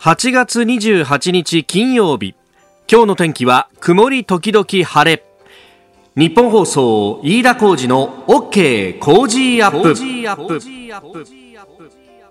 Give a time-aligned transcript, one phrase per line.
[0.00, 2.36] 8月28日金曜日。
[2.88, 5.24] 今日の天気は曇り時々晴れ。
[6.14, 9.96] ニッポン放送飯田浩司の OK Cozy up。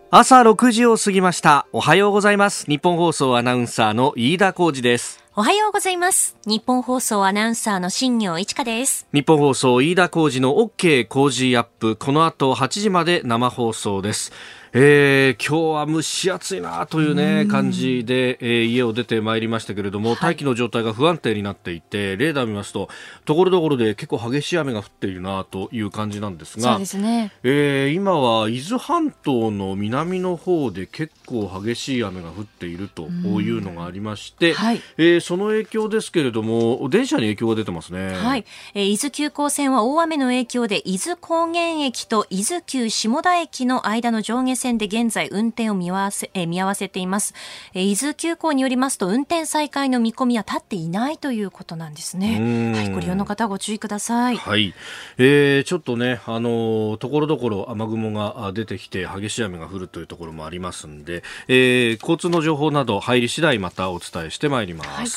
[0.10, 1.68] 朝6時を過ぎました。
[1.74, 2.66] おはようございます。
[2.68, 6.36] ニッポン放送アナウンサーの飯田浩司ですおはようございます。
[6.48, 9.06] ニッポン放送アナウンサーの新行市佳です。
[9.14, 11.96] ニッポン放送飯田浩司の OK Cozy up。
[11.96, 14.32] この後8時まで生放送です。
[14.74, 22.90] えー、今日は蒸し暑いなというね感じで、えー、家を出てまいりましたけれども、大気の状態が不安定になっていてレーダー見ますと
[23.26, 38.14] ところどころで結構激しい雨が降っているなという感じなんですがそうですね、えー、今は伊豆半島の南の方で結構激しい雨が降っているというのがありまして、はい、えー、その影響ですけれども電車に影響が出てますね。
[38.14, 47.34] はい、えー、伊豆急行線は大雨の影響で伊豆高原駅と伊豆急下田駅の間の上下線で現在運転を見合わせ,、え見合わせています、
[47.74, 52.74] え伊豆急行によりますと運転再開の見込みは立っていないということなんですね。
[52.74, 54.38] はい、ご利用の方ご注意ください。
[54.38, 54.74] はい、
[55.18, 64.90] えー、ちょっとねあのところどころ雨雲が出てきて激しい雨が降るというところもありますんで、えー、交通の情報など入り次第またお伝えしてまいります。
[64.90, 65.17] はい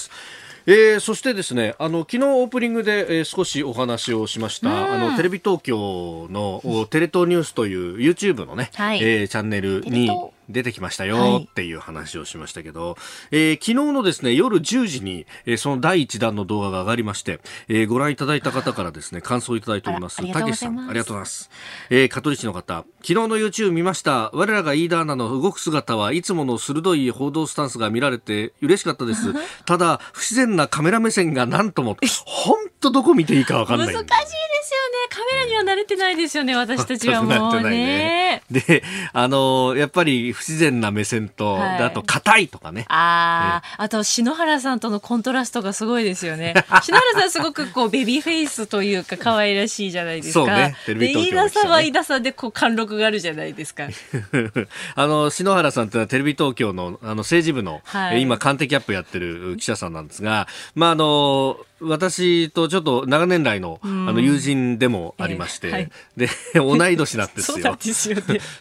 [0.67, 10.11] えー、そしてですねあの昨日オープニングで、えー、少しお話をしました、あのテレビ東京のテレ東ニュースという YouTube のね、はい、えー、チャンネルに
[10.53, 12.97] 出てきましたよっていう話をしましたけど、はい、
[13.33, 20.17] えー、昨日のですね夜10時に、えー、その第1弾の動画が上がりまして、えー、ご覧いただいた方からですね感想をいただいております。
[20.33, 21.51] たけしさんありがとうございます、
[21.91, 24.31] えー、香取市の方昨日の YouTube 見ました。
[24.33, 29.33] 我らが飯田アナの動く姿はいつもの鋭い報道スタンスが見られて嬉しかったです。
[29.65, 33.95] ただ不自然なカメラ目線が何とも本当どこ見ていいか分かんない。
[33.95, 34.13] 難しいで
[34.60, 34.60] す
[35.11, 42.85] カメラには慣れてないですよね私たちはもうね であのやっぱり不自然な目線と、はい、あと硬いとかね。
[42.89, 46.55] ああ、あと篠原さんとのコントラストがすごいですよね。
[46.83, 50.41] 篠原さんすごくこうベビーフェイスというか可愛らしいじゃないですか。
[50.41, 50.77] そうね。
[50.87, 53.85] テレビ東京、ね、飯田さんは飯田さんでこう貫禄があるじゃないですか。
[54.97, 67.77] あの篠原さんってのはテレビ東京のあの政治部の、はい、今官邸キャップやってる記者さんなんですが、まああの私とちょっと長年来のあの友人でもありまして、で同い年なんですよ。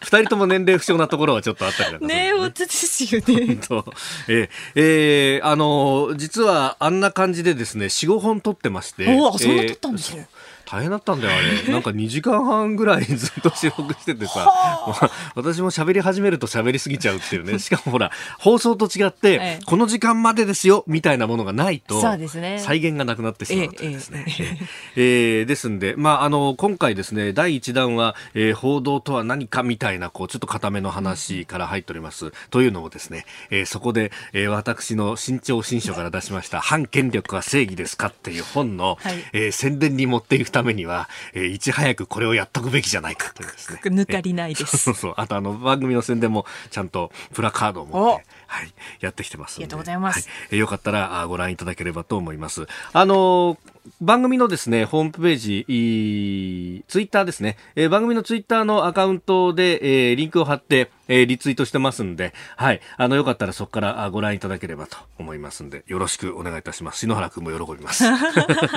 [0.02, 2.32] そ人とも年齢不詳なところはちょっとあったりなんかね。
[2.32, 3.46] 本当ですよね。
[3.46, 3.94] 本当。
[4.28, 9.06] えー、えー、あの実はあんな感じでですね、四五本撮ってまして。
[9.08, 10.24] おそんな撮ったんですよ。
[10.70, 11.66] 大変だったんだよあれ。
[11.72, 14.48] なんか2時間半ぐらいずっと収録しててさ
[15.34, 17.58] 私も喋り始めると喋りすぎちゃうっていうね。
[17.60, 24.58] しかもほら放送と違って、ええ、この時間までですよみたいなものがないとそうです、ね、再現がなくなってしまうというですね、え
[24.96, 43.80] ええー、ですんで、まあ、あの今回ですね第1弾は、えー、報道とは何かみたいなこうちょっと固めの話から入っております、うん、というのをですね、えー、そこで、えー、私の新潮新書から出しました「反権力は正義ですか?」っていう本の、はい、えー、宣伝に持っていくためには、えー、いち早くこれをやっとくべきじゃないかというですね。
[43.84, 44.76] 抜かりないです。
[44.76, 50.28] そうそうあとあの番組の宣伝もちゃんとプラカードを持って、はい、やってきてますありがとうございます。
[50.28, 52.66] はい、えー、よかったらあご覧いただければと思います。
[52.92, 53.58] あのー
[54.00, 62.80] 番組のですね、ホームページ、ツイッターですね、えー、番組のツイッターのアカウントで、えー、リンクを貼って、えー、リツイートしてますんで、はい。
[62.96, 67.00] あの、よかったらそこからご覧いただければと思いますんで、よろしくお願いいたします。
[67.00, 68.04] 篠原くんも喜びます。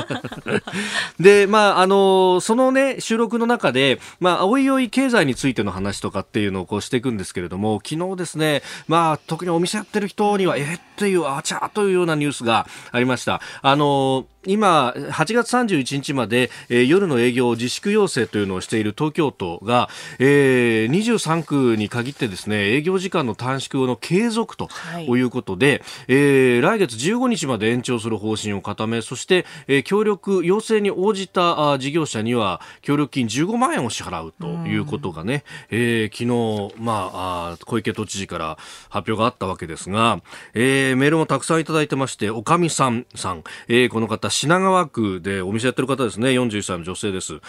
[1.19, 13.41] で、まあ、あの、そのね、収録の中で、まあ、おいおい経済についての話とかっていうのをこうしていくんですけれども、昨日ですね、まあ、特にお店やってる人には、えっていう、あちゃというようなニュースがありました。
[13.61, 19.89] あの、今、8月31日まで、えー、夜の営業自粛要請というのをしている東京都が、
[20.19, 24.69] えー、23区に限ってですね、営業時間の短縮の継続と
[25.07, 25.23] い。
[25.23, 38.57] うことで、はい、えー、来月15日まで延長する方針を固め、そして、えー、協力、要請に応じたあ事業者には協力金15万円を支払うということがね、えー、昨日、まあ、あ小池都知事から
[38.89, 40.21] 発表があったわけですが、
[40.53, 47.39] えー、メールもたくさんいただいてまして、おかみさんさん、えー、この方、品川区でお店やってる方ですね、41歳の女性です。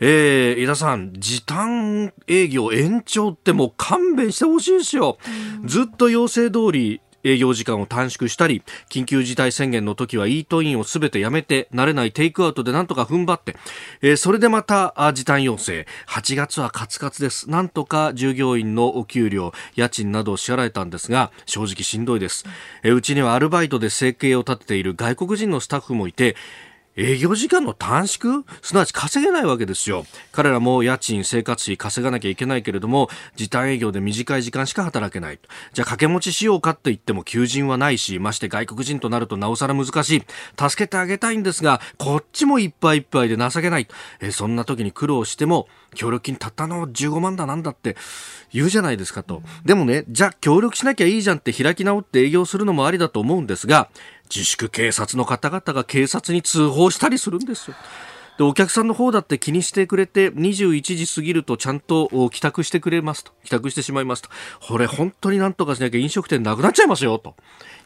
[0.00, 5.18] えー、井田さん、時短営業延長ってもう勘弁してほしいですよ。
[5.64, 13.56] ずっと要請通り営業時間を短縮したり、緊急事態宣言の時はイートインをすべてやめて、慣れないテイクアウトでなんとか踏ん張って、
[14.02, 15.86] えー、それでまた時短要請。
[16.06, 17.50] 8月はカツカツです。
[17.50, 22.44] なんとか従業員のお給料、家賃などを支払えたんですが、正直しんどいです。
[22.82, 26.36] えー、うちにはアルバイトで生計を立てている外国人のスタッフもいて、
[26.96, 28.44] 営業時間の短縮？
[28.62, 30.06] すなわち稼げないわけですよ。
[30.30, 35.40] 彼らも家賃、生活費稼がなきゃいけないけれども、時短営業で短い時間しか働けない。
[35.72, 40.22] じゃあ掛け持ちしようかって言っても求人はないし、まして外国人となるとなおさら難しい。
[40.56, 43.88] 助けてあげたいんですが、こっちもいっぱいいっぱいで情けない。
[44.20, 47.96] えそんな時に苦労しても、協力金たったの15万だなんだって
[48.52, 49.42] 言うじゃないですかと。
[49.64, 53.88] でもね、じゃあ協力しなきゃいいじゃんって開き直って営業するのもありだと思うんですが、
[54.34, 57.76] 自粛警察の方々が警察に通報したりするんですよ。
[58.38, 63.32] で、お客さんの方だって気にしてくれて、21時過ぎるとちゃんと帰宅してくれますと。
[63.44, 64.30] 帰宅してしまいますと。
[64.66, 67.36] これ本当になんとかしなきゃ飲食店なくなっちゃいますよ、と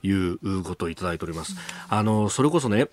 [0.02, 1.54] いうことをいただいております。
[1.88, 2.88] あの、それこそね、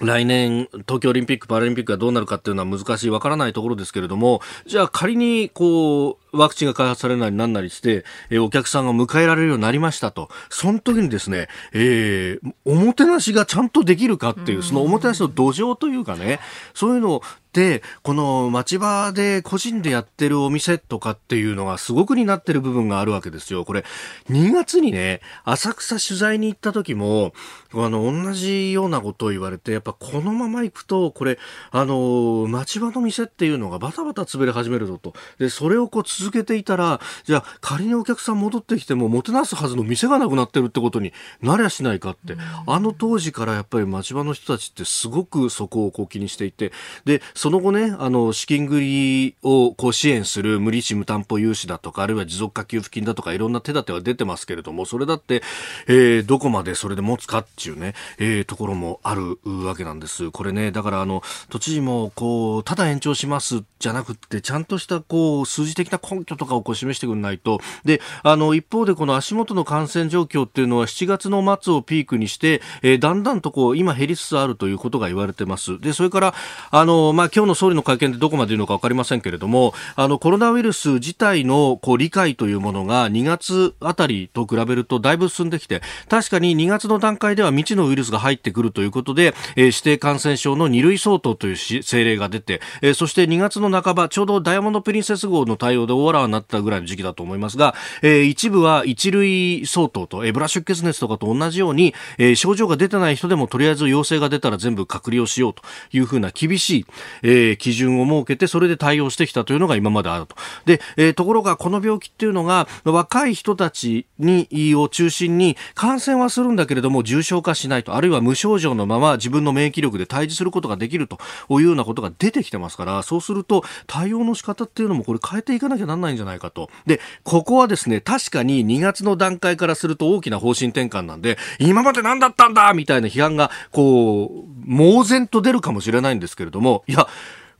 [0.00, 10.28] 来年、東京オリンピック・パラリンピックがどうなるかっていうのは難しい、わからないところですけれども、じゃあ仮に、こう、ワクチンが開発されないなんなりして、えー、お客さんが迎えられるようになりましたと。
[10.50, 16.40] その時にですね、えー、おもてなしがちゃんとできるかっていう、そのおもてなしの土壌というかね、
[16.74, 17.22] そういうのを
[17.54, 23.64] で、この町場で個人でやってるお店とかっていうのがすごくになってる部分があるわけですよ。
[23.64, 23.84] これ、
[24.28, 27.32] 2月にね、浅草取材に行った時も、
[27.72, 31.38] あの、同じようなことを言われて、やっぱこのまま行くと、これ、
[31.70, 35.14] あの、町場の店っていうのがバタバタ潰れ始めるぞと。
[35.38, 41.12] で、それをこう続けていたら、じゃあ仮にお客さん戻ってきても、もてなすはずの店がなくなってるってことに
[41.42, 42.36] なりゃしないかって。
[42.66, 46.72] あの当時からやっぱり町場の人たちってすごくそこをこう気にしていて、
[47.04, 55.42] で、その後ね、あの、資金繰りをこう支援する無利子無担保融資だとか、あるいは持続化給付金だとか、いろんな手立ては出てますけれども、それだって、
[55.86, 60.30] えー、どこまでそれで持つかっていうね、えー、ところもあるわけなんです。
[60.30, 75.80] これね、だからあの、都知事も、こう、ただ延長しますじゃなくって、ちゃんとした、こう、数字的な根拠とかをこう示してくれないと、で、あの、一方でこの足元の感染状況っていうのは7月の末をピークにして、えー、だんだんとこう、今減りつつあるということが言われてます。
[75.80, 76.34] で、それから、
[76.70, 105.62] あの、まあ、今日の総理の会見でどこまで言うのか分かりませんけれども、あの、コロナウイルス自体のこう理解というものが2月あたりと比べるとだいぶ進んできて、確かに2月の段階では未知のウイルスが入ってくるということで、えー、指定感染症の2類相当という政令が出て、えー、そして2月の半ば、ちょうどダイヤモンドプリンセス号の対応で大わになったぐらいの時期だと思いますが、えー、一部は1類相当と、えー、ブラッシュ血熱とかと同じように、えー、症状が出てない人でもとりあえず陽性が出たら全部隔離をしようと
[105.92, 106.86] いうふうな厳しい、
[107.22, 110.36] えー、基準を設けて、それで対応してきたというのが今まであると。
[110.64, 121.18] で、えー、ところがこの病気っていうのが若い人たちにを中心に感染はするんだけれども重症化しないと、あるいは無症状のまま自分の免疫力で対峙することができると
[121.50, 126.70] いうようなことが出てきてますから、そうすると対応の仕方っていうのもこれ変えていかなきゃなんないんじゃないかと。
[126.86, 137.06] で、ここはですね、確かに2月の段階からすると大きな方針転換なんで、今まで何だったんだみたいな批判が、こう、猛然と出るかもしれないんですけれども、いや、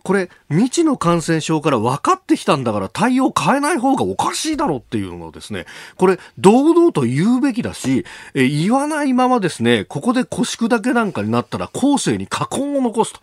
[0.04, 5.64] これ、未知の感染症から分かってきたんだから対応変えない方がおかしいだろうっていうのをですね、
[5.96, 8.04] これ、堂々と言うべきだし、
[8.34, 13.20] え言わないままですね、ここで腰砕けなんかになったら後世に禍根を残すと。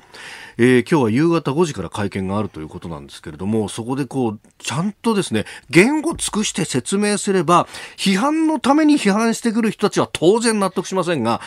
[0.57, 11.41] えー、今日は夕方5時から会見があるということなんですけれども、そこでこう、ちゃんとですね、言語尽くして説明すれば、批判のために批判してくる人たちは当然納得しませんが、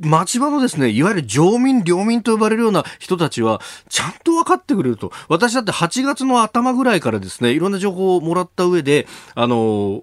[0.00, 5.12] 町場のですね、いわゆる常民、領民と呼ばれるような人たちは、ちゃんと分かってくれると。
[5.28, 10.02] 私だって8月の頭ぐらいからですね、いろんな情報をもらった上で、あの、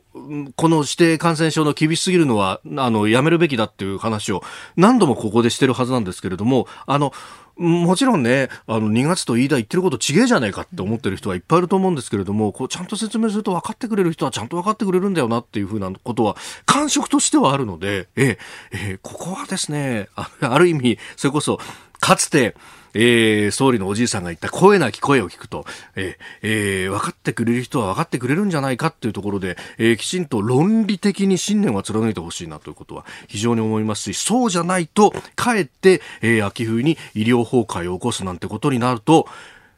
[0.55, 4.43] この指定感染症の厳しすぎるのは、あの、やめるべきだっていう話を
[4.75, 7.13] 何度もここでしてるはずなんですけれども、あの、
[7.57, 16.35] もちろんね、あの、2月と飯田言ってることちげえじゃねえかって思ってる人はいっぱいいると思うんですけれども、こう、ちゃんと説明すると分かってくれる人はちゃんと分かってくれるんだよなっていうふうなことは、
[16.65, 18.37] 感触としてはあるので、え
[18.71, 21.59] え、ここはですね、ある意味、それこそ、
[21.99, 22.55] かつて、
[23.00, 39.27] えー、総理のおじいさんが言った声なき声を聞くと、えー、えー、分かってくれる人は分かってくれるんじゃないかっていうところで、えー、きちんと論理的に信念は貫いてほしいなということは非常に思いますし、そうじゃないと、かえって、えー、秋冬に医療崩壊を起こすなんてことになると、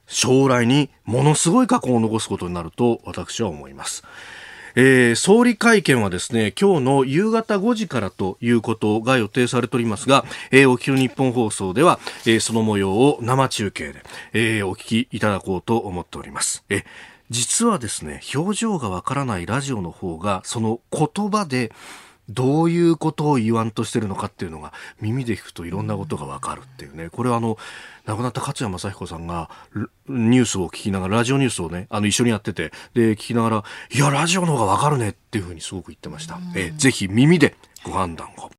[0.07, 4.03] 将来にものすごい過去を残すことになると私は思います。
[4.81, 16.63] えー、総理会見はですね、今日の夕方5時からということが予定されておりますが、えー、お昼日本放送では、えー、その模様を生中継で、えー、お聞きいただこうと思っております。
[16.69, 16.85] え
[17.29, 21.73] 実はですね、表情がわからないラジオの方が、その言葉で、
[22.29, 24.71] どういうことを言わんとしてるのかっていうのが
[25.01, 27.09] 耳で聞くといろんなことがわかるっていうね。
[27.09, 27.57] これはあの、
[28.05, 29.49] 亡くなった勝谷正彦さんが
[30.07, 36.39] ニュースを聞きながら、ラジオニュースをね、あの一緒にやってて、で、聞きながら、いや、ラジオの方がわかるねっていうふうにすごく言ってました。
[36.55, 38.58] えぜひ耳でご判断を。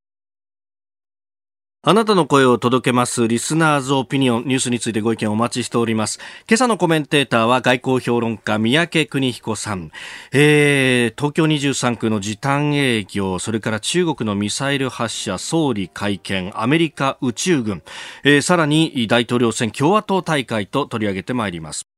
[1.83, 6.19] あなたの声を届けますリスナーズオピニオンニュースについてご意見をお待ちしております。
[6.47, 9.91] 今朝のコメンテーターは外交評論家三宅邦彦さん、
[10.31, 17.83] えー、東京23区の時短営業、それから中国のミサイル発射、総理会見、アメリカ宇宙軍、
[18.25, 21.90] えー、さらに大統領選共和党大会と取り上げてまいります。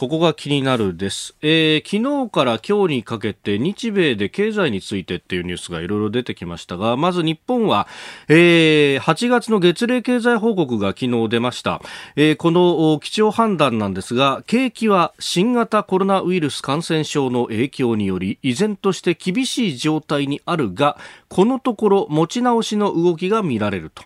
[0.00, 7.86] ここが気になるです、えー、昨日から今日にかけて日米で経済についてっていうニュースがいろいろ出てきましたがまず日本は、
[8.26, 11.82] えー、8月の月例経済報告が昨日出ました、
[12.16, 20.96] えー、この基調判断なんですが景気は新型コロナウイルス感染症の影響により依然として厳しい状態にあるが
[21.28, 24.02] このところ持ち直しの動きが見られると。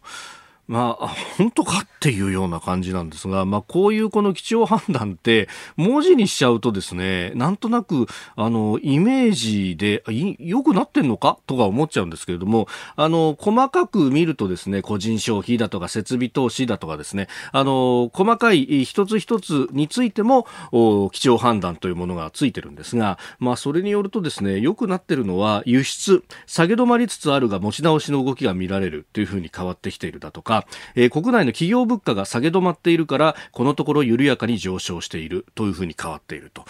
[0.67, 10.03] まあ、本当かっていうような感じなんですが、まあ、こういうこの基調判断って、文字にしちゃうとですね、なんとなく、あの、イメージで、
[10.39, 11.39] 良くなってんのか？
[11.47, 12.67] とか思っちゃうんですけれども、
[12.97, 20.47] あの、細かく見るとですね、個人消費だとか設備投資だとかですね、あの、細かい一つ一つについても、
[21.13, 36.65] 基調判断というものがついてるんですが、まあ、それによるとですね、良くなってるのは、輸出、下げ止まりつつあるが持ち直しの動きが見られるというふうに変わってきているだとか、か、えー、国内の企業物価が下げ止まっているからこのところ緩やかに上昇しているというふうに変わっていると、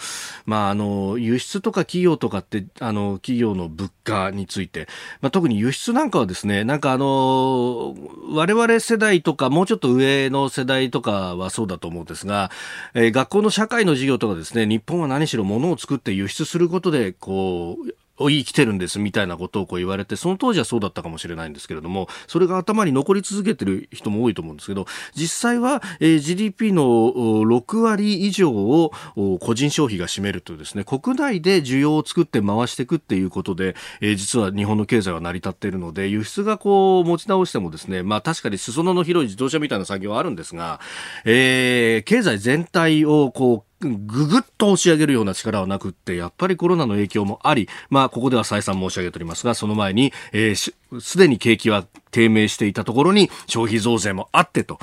[0.45, 4.87] まあ、あの輸出とか企業とかってあの企業の物価について、
[5.21, 7.95] まあ、特に輸出なんかはですねなんかあの
[8.31, 12.51] 我々世代とかもうちょっと上の世代とかはそうだと思うんですが、
[12.93, 28.91] えー、学校の社会の授業とかですね日本は何しろ物を作って輸出することでこう生きてるんですみたいなことをこう言われて、その当時はそうだったかもしれないんですけれども、それが頭に残り続けてる人も多いと思うんですけど、実際は、えー、GDP の6割以上を
[29.39, 40.79] 個人消費が占めるというですね、国内で需要を作って回していくっていうことで、えー、実は日本の経済は成り立っているので、輸出がこう持ち直してもですね、まあ確かに裾野の広い自動車みたいな産業はあるんですが、
[41.25, 54.79] えー、経済全体をこうぐぐっと押し上げるような力はなくって、やっぱりコロナの影響もあり、まあ、ここでは再三申し上げておりますが、その前に、えー、すでに景気は低迷していたところに消費増税もあってと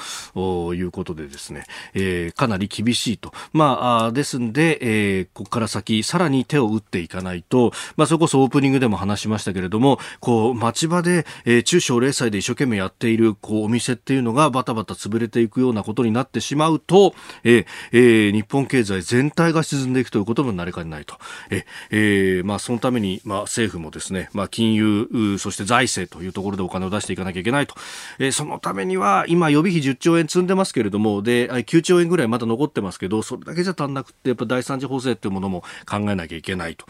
[0.75, 3.33] いうことでですね、えー、かなり厳しいと。
[3.53, 21.17] まあ、ですんで、えー、ここから先、さらに手を打っていかないと、まあ、それこそオープニングでも話しましたけれども、こう、街場で、えー、中小零細で一生懸命やっている、こう、お店っていうのがバタバタ潰れていくようなことになってしまうと、えー、えー、日本経済全体が沈んでいくということもなりかねないと。
[21.51, 27.75] ええー、まあ、そのために、まあ、政府もですね、まあ、金融、そして財政というところでお金を出していかなきゃいけないと。
[28.19, 36.87] えー、そのためには、今予備費10兆円積んでますけれども、で、9兆円ぐらいまだ残ってますけど、それだけじゃ足んなくて、やっぱ第三次補正っていうものも考えなきゃいけないと。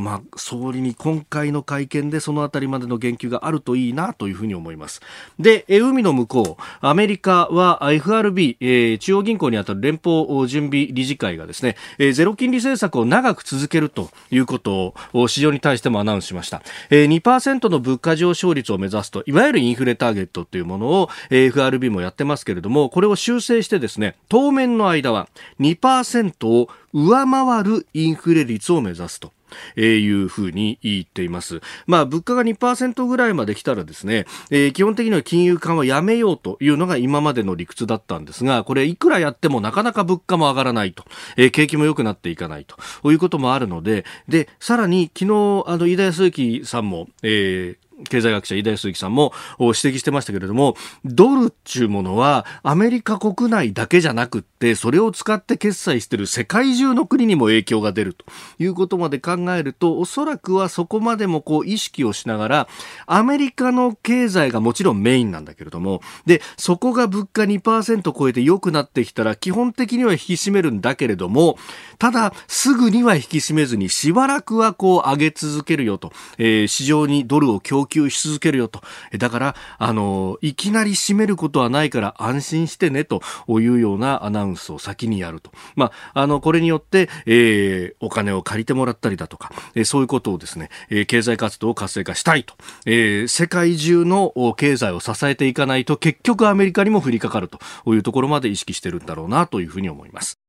[0.00, 5.00] まあ、総理に今回の会見でそのあたりまでの言及があるといいなというふうに思います。
[5.38, 16.62] で、海の向こう、アメリカは FRB、えー、中央銀行にあたる連邦準備理事会がですね、えー、ゼロ金利政策を長く続けるということを市場に対してもアナウンスしました。
[16.90, 25.28] えー、2%の物価上昇率を目指すと、いわゆるインフレターゲットというものを、FRB もやってますけれども、これを修正してですね、当面の間は
[25.60, 29.32] 2%を上回るインフレ率を目指すと。
[29.76, 31.60] え、いうふうに言っています。
[31.86, 41.04] まあ、物価が2%ぐらいまで来たらですね、えー、基本的には金融緩和やめようというのが今までの理屈だったんですが、これいくらやってもなかなか物価も上がらないと、
[41.36, 42.76] えー、景気も良くなっていかないと
[43.10, 58.24] いうこともあるので、で、さらに昨日、あの、飯田康之さんも、えー、経済学者、井田康之さんも指摘してましたけれども、ドルっていうものはアメリカ国内だけじゃなくって、それを使って決済してる世界中の国にも影響が出ると。
[58.58, 62.68] いうことまで考えると、おそらくはそこまでもこう意識をしながら、
[63.06, 71.58] アメリカの経済がもちろんメインなんだけれども、で、そこが物価2%超えて良くなってきたら、基本的には引き締めるんだけれども、
[71.98, 78.80] ただ、すぐには引き締めずに、しばらくはこう上げ続けるよと、えー、市場にドルを供給し続けるよと。
[79.18, 85.50] だから、あの、いきなり締めることはないから安心してねというようなアナウンスを先にやると。
[85.74, 92.54] まあ、あの、これによって、えー、お金を借りてもらったりだとか、えー、そういうことをですね、えー、経済活動を活性化したいと。
[92.84, 97.58] えー、世界中の経済を支えていかないと結局アメリカにも降りかかると
[97.92, 100.45] いうところまで意識してるんだろうなというふうに思います。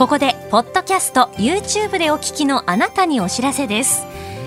[0.00, 4.06] ここでポッドキャスト YouTube でお聞きのあなたにお知らせです。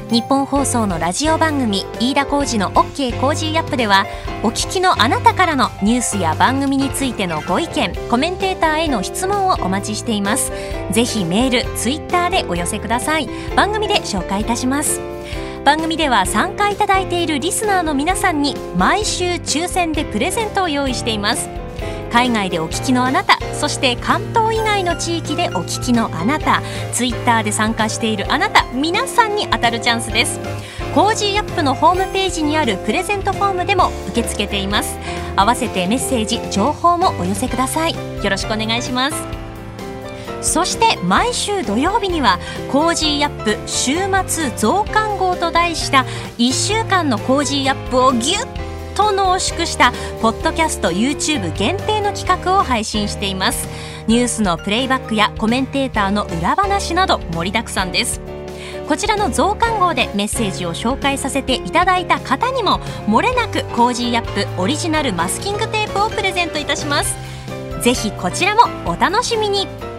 [0.09, 4.07] 日本放送のラジオ番組飯田浩司の OK コージーアップでは
[4.41, 10.51] お聞きのあなたからのニュースや番組についてのご意見コメンテーターへの質問をお待ちしています。
[10.89, 13.29] ぜひメールツイッターでお寄せください。
[13.55, 15.01] 番組で紹介いたします。
[15.63, 21.47] 番組では参加いただいているリスナーの皆さんに毎週抽選でプレゼントを用意しています。
[22.13, 30.39] 海外でお聞きのあなたそして関東以外の地域でお聞きのあなたツイッターで参加しているあなた皆さんに当たるチャンスです。
[30.93, 34.95] Cozy up のホームページにあるプレゼントフォームでも受け付けています。
[35.35, 37.95] 合わせてメッセージ情報もお寄せください。
[37.95, 39.17] よろしくお願いします。
[40.43, 42.37] そして毎週土曜日には
[42.71, 43.95] Cozy up 週
[44.27, 46.05] 末増刊号と題した
[46.37, 53.67] 1週間の Cozy up をギュッと濃縮したポッドキャスト YouTube 限定の企画を配信しています。
[54.07, 58.21] ニュースのプレイバックやコメンテーターの裏話など盛りだくさんです。
[58.87, 67.15] こちらの増刊号でメッセージを紹介させていただいた方にも漏れなく Cozy up オリジナルマスキングテープをプレゼントいたします。
[67.81, 69.92] ぜひこちらもお楽しみに。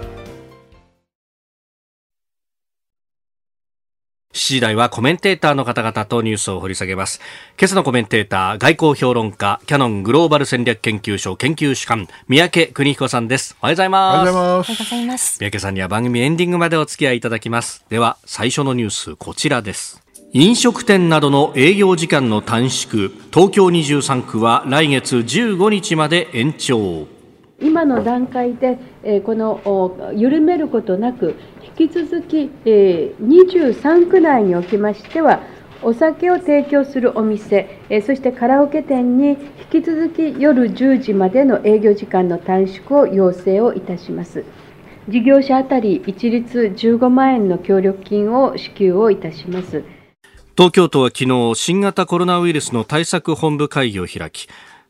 [4.52, 7.20] 時台はコメンテーターの方々とニュースを掘り下げます。
[7.58, 13.56] 今朝のコメンテーター、外交評論家、キャノングローバル戦略研究所研究主幹、三宅邦彦さんです。
[13.62, 14.30] おはようございます。
[14.30, 15.38] おはようございます。
[15.38, 17.84] 三宅さんには番組エンディングまでお付き合いいただきます。
[17.88, 20.02] では、最初のニュース、こちらです。
[20.32, 27.06] 飲食店などの営業時間の短縮、東京23区は来月15日まで延長。
[27.60, 31.36] 今の段階で、えこの緩めることなく
[31.76, 35.42] 引き続き、え23区内におきましては、
[35.82, 39.30] お酒を提供するお店、えそしてカラオケ店に
[39.72, 44.44] 引き続き夜10時までの営業時間の短縮を要請をいたします。
[45.08, 49.82] 事業者当たり一律15万円の協力金を支給をいたします。
[50.56, 54.46] 東京都は昨日新型コロナウイルスの対策本部会議を開き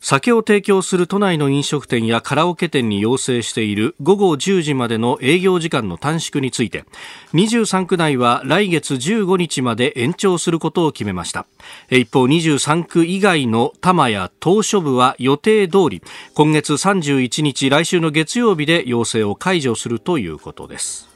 [0.07, 6.85] 酒を提供する都内の飲食店やカラオケ店に要請している午後10時までの営業時間の短縮について
[7.33, 11.47] 23区内は来月15日まで延長することを決めました。
[11.89, 16.03] 一方23区以外の多摩や島しょ部は予定通り
[16.35, 21.09] 今月31日来週の月曜日で要請を解除するということです。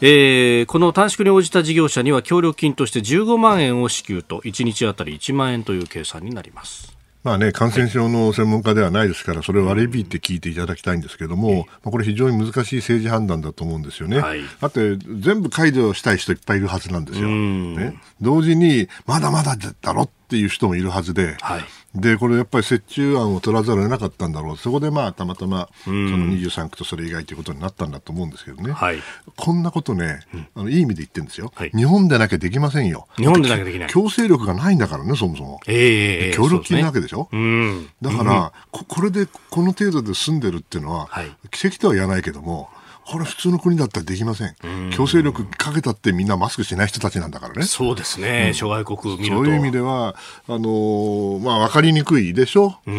[0.00, 6.97] えー、この短縮に応じた事業者には協力金として15万円を支給と1日あたり1万円という計算になります。
[7.24, 14.20] まあね、感染症の専門家ではないですから、それを割り引いて聞いていただきたいんですけれども、まあ、これ非常に難しい政治判断だと思うんですよね。
[14.20, 17.28] はい、だって全部解除したい人いっぱいいるはずなんですよ。
[17.28, 21.64] ね、同時に、まだまだだろっていう人もいるはずで、はい、
[22.00, 24.56] で、これやっぱり折衷案を取らざるを得なかったんだろう。
[24.56, 28.72] そこでまあ、たまたま、その23区とそれ以外ということになったんだと思うんですけどね。
[28.72, 28.98] はい、
[29.36, 30.20] こんなことね、
[30.54, 33.06] あのいい意味で言ってるんですよ、はい、日本でなきゃできませんよ。
[33.16, 33.88] 日本でなきゃできない。
[33.88, 35.60] 強制力がないんだからね、そもそも。
[35.66, 37.28] ええー、協力金なわけでしょ？
[37.32, 42.68] ね、だから、こ、これでこの程度で済んでるっていうのは、はい、奇跡とは言わないけども、
[43.10, 44.54] これ普通の国だったらできません。
[44.90, 47.62] 強制力かけたってみんなマスクしない人たちなんだからね。
[47.62, 48.52] そうですね。
[48.54, 49.36] 諸外国見ると。
[49.36, 50.14] そういう意味では、
[50.46, 52.76] あのー、まあ、わかりにくいでしょ？
[52.86, 52.92] で、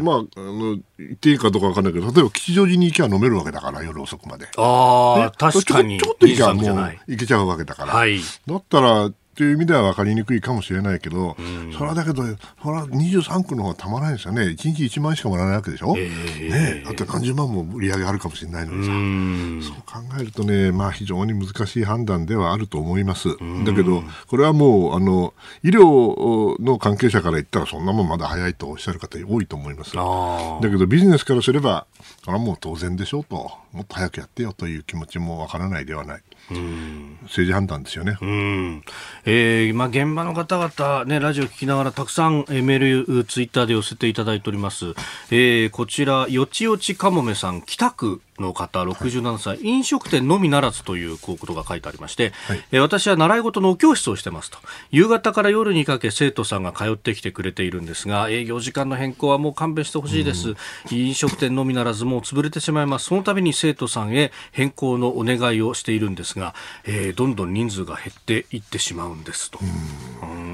[0.00, 4.48] まあ、あの、言っていいかどうかわかんないけど、例えば吉祥寺に行けば飲めるわけだから、夜遅くまで。
[4.56, 6.00] ああ、確かに。
[6.00, 7.94] ちょっと行もう行けちゃうわけだから。
[7.94, 8.18] はい。
[8.46, 11.36] だったら、っていう意味では分かりにくいかもしれないけど、
[11.76, 14.44] それはだけど、それは23区の方がたまらないですよね。
[14.44, 19.74] 1日1万円しかもらえないわけでしょ、えー、ねだって何十万も売り上げあるかもしれないのにさ。
[19.74, 23.28] そう考えるとね、まあ非常に難しい判断ではあると思います。
[23.66, 29.92] だけど、これはもう、あの、医療の関係者から言ったらそんなもんまだ早いとおっしゃる方多いと思います。
[29.94, 31.86] だけどビジネスからすれば、
[32.24, 33.36] それはもう当然でしょうと、
[33.72, 36.22] もっと早くやってよという気持ちもわからないではない。
[36.48, 38.16] 政治判断ですよね。
[38.20, 38.82] うん
[39.24, 44.94] えーまあ、現場の方々、ね、ラジオ聞きながらたくさん、えー、メール、ツイッターで寄せていただいております。
[45.30, 54.58] えー、こちら、よちよちかもめさん、北区の方、67歳、はい、飲食店のみならずということが書いてありまして、はい、え私は習い事のお教室をしてますと。
[54.90, 60.54] 夕方から夜にかけ生徒さんが通ってきてくれているんですが、営業時間の変更はもう勘弁してほしいです。
[60.90, 63.06] 飲食店のみならずもう潰れてしまいます。
[63.06, 69.58] その度に生徒さんへ変更のお願いをしているんですが、えー、どんどん人数が減っていってしまうんですと。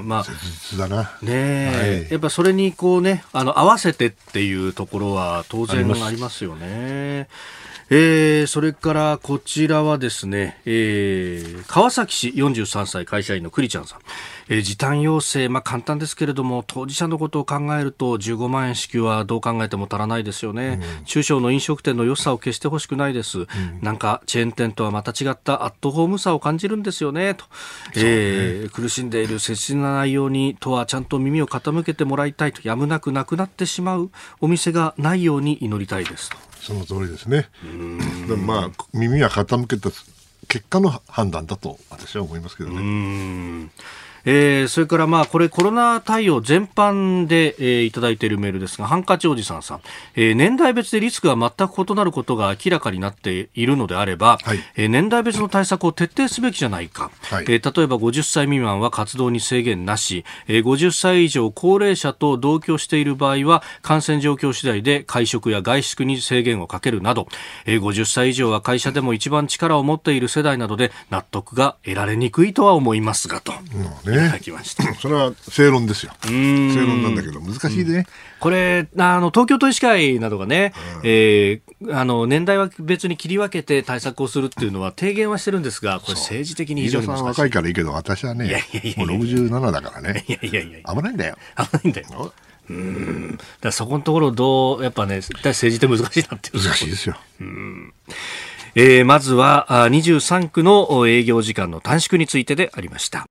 [0.03, 1.17] まあ、切だな。
[1.21, 7.27] ね、はい、やっぱそれにこうね、あの、合わせてっていうところは当然ありますよね。
[7.89, 13.99] えー、それからこちらはですね、えー、川崎市43歳会社員のクリちゃんさん。
[14.49, 23.47] えー、時短要請、まあ、簡単ですけれども当事者のことを考えると15万円支給はどう考えても足らないですよね、うん、中小の飲食店の良さを消してほしくないです、うん、
[23.81, 27.35] なんかチェーン店とはまた違ったアットホームさを感じるんですよね。
[27.35, 27.45] と、
[27.95, 32.61] えー、苦しんでいる切実な内容にとはちゃんと耳を傾けてもらいたいと。
[32.67, 36.29] やむなくなくなってしまうお店がないように祈りたいです。
[36.29, 36.37] と。
[36.61, 37.49] その通りですね。
[38.27, 39.89] でもまあ耳は傾けた
[40.47, 43.69] 結果の判断だと私は思いますけどね。
[44.25, 49.81] えー、それからまあこれコロナ対応全般で、えー、いただいているメールですがハンカチおじさんさん、
[50.15, 67.27] えー、年代別でリスクが全く異なることが明らかになっているのであれば、はい、えー、年代別の対策を徹底すべきじゃないか、はい、えー、例えば50歳未満は活動に制限なし、えー、50歳以上高齢者と同居している場合は感染状況次第で会食や外出に制限をかけるなど、
[67.65, 73.53] えー、50歳以上は会社でも一番力を持っている世代などで納得が得られにくいとは思いますがと。
[74.05, 74.12] うん。
[74.12, 74.93] ね、いただきました。
[74.95, 76.13] それは正論ですよ。
[76.23, 78.05] 正論なんだけど、難しいね。
[78.39, 87.23] これ、あの、東京都医師会などがね、うん、えー、あの、年代は別に切り分けて対策をするっていうのは提言はしてるんですが、これ政治的に非常に難しい。
[87.23, 90.25] 若いからいいけど、私はね、いやいやいやもう67だからね。
[90.27, 91.37] いやいやいや危ないんだよ。
[91.57, 92.33] 危ないんだよ。
[92.69, 97.17] うんだそこのところどうやっぱね政治って難しいなって難しいですよ。
[97.41, 97.93] うん
[98.75, 103.25] えー、まずは23区の営業時間の短縮についてでありました。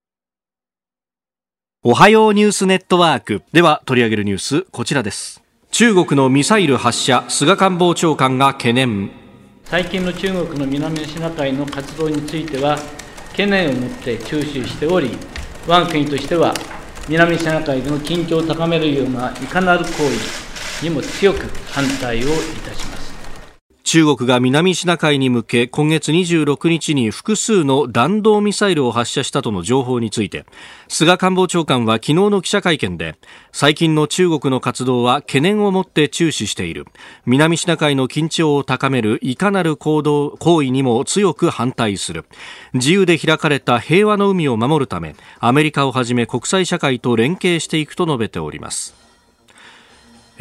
[1.85, 3.43] おはようニュースネットワーク。
[3.53, 5.43] では取り上げるニュースこちらです。
[5.73, 9.11] 中国のミサイル発射菅官房長官が懸念。
[9.65, 12.79] 最近の中国の南シナ海の活動については
[13.33, 15.11] 懸念を持って注視しており
[15.67, 16.55] 我が国としては
[17.09, 22.23] 南シナ海での緊張を高めるようないかなる行為にも強く反対をい
[22.65, 22.92] たします。
[23.93, 30.47] 中国が南シナ海に向け今月26日に複数の弾道ミサイルを発射したとの情報について
[30.89, 33.17] 菅官房長官は昨日の記者会見で
[33.53, 36.87] 最近の中国の活動は懸念を持って注視している。
[37.27, 42.25] 南シナ海の緊張を高めるいかなる行動行為にも強く反対する。
[42.73, 49.02] 自由で開かれた平和の海を守るためアメリカをはじめ国際社会と連携していくと述べております。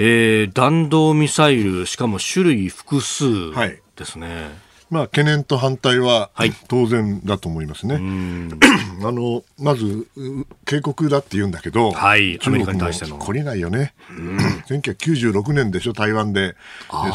[0.04, 3.52] えー、弾道ミサイル、しかも種類複数
[3.96, 4.28] ですね。
[4.28, 6.32] はいまあ、懸念と反対は
[6.68, 7.96] 当然だと思いますね。
[7.96, 8.04] はい、
[9.08, 10.08] あのまず
[10.66, 13.94] 警告だって言うんだけど、はい、中国も懲りないよね。
[14.68, 16.56] 1996年でしょ、台湾で。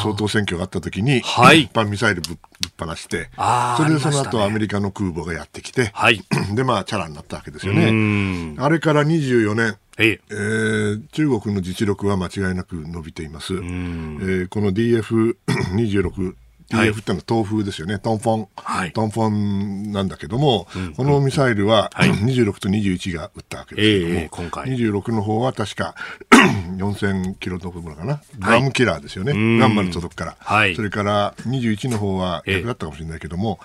[0.02, 2.36] 総統選挙があった時に、はい、一般ミサイルぶっ
[2.78, 3.28] 放して、
[3.76, 6.22] それでその後、アメリカの空母がやってきて、はい、
[6.54, 8.56] で、まあ、チャラになったわけですよね。
[8.58, 13.54] あれから24年、えー、中国の実力は間違いなく伸びています。
[13.54, 16.34] えー、この DF26
[16.70, 24.68] DF ってのは東風ですよね、トンフォン、はい、トンフォンなんだけども、うん、このミサイルは、はい、26と21が撃ったわけですけども、えー、今回。
[24.76, 25.94] 26の方は確か
[26.76, 33.60] 4000キロの分かな、グラムキラーですよね、ガンマに届くから、はい、それから21の方は逆だったかもしれないけども、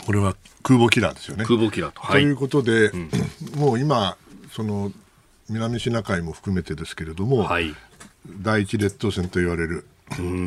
[0.00, 1.44] えー、これは空母キラーですよね。
[1.44, 2.00] 空母キラーと。
[2.10, 3.10] ということで、うん、
[3.60, 4.16] もう今、
[4.52, 4.90] その
[5.50, 7.74] 南シナ海も含めてですけれども、はい、
[8.40, 9.86] 第一列島線と言われる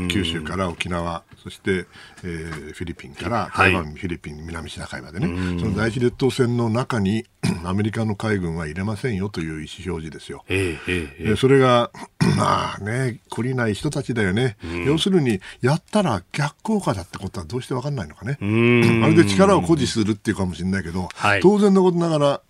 [0.09, 1.85] 九州から沖縄、そして、
[2.23, 5.27] えー、フィリピンから台湾、はい、フィリピン、南シナ海までね、
[5.59, 7.25] その第一列島線の中に
[7.63, 10.43] アメリカの海軍は入れませんよという意思表示ですよ。
[10.49, 11.91] えーえー、それが、
[12.37, 14.57] まあね、懲りない人たちだよね。
[14.85, 18.37] 要するに、やったら逆効果だってことはどうして分かんないのかね。
[18.41, 22.41] あれ で力を誇示するっていうかもしれないけど、はい、当然のことながら、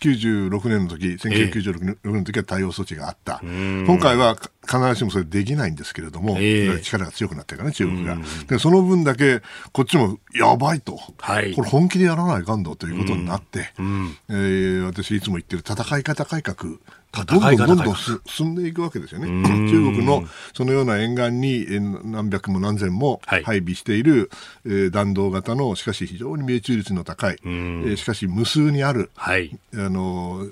[0.00, 3.40] 96年の時、1996年の時は対応措置があった。
[3.42, 8.16] 今回は必ずしもそれできないんですけれども、えー、力が強くなってるからね、中国が。
[8.48, 13.72] で、その分だけ、こっちもやばいと、はい、これ本気でやらないかんどということになって、
[14.28, 16.78] えー、私いつも言ってる戦い方改革。
[17.24, 17.96] どんどんどんどん
[18.26, 19.26] 進んでいくわけですよね。
[19.26, 21.66] 中国のそのような沿岸に
[22.04, 24.30] 何百も何千も配備している、
[24.66, 27.38] はい、弾道型の、しかし非常に命中率の高い、
[27.96, 30.46] しかし無数にある、はい、あの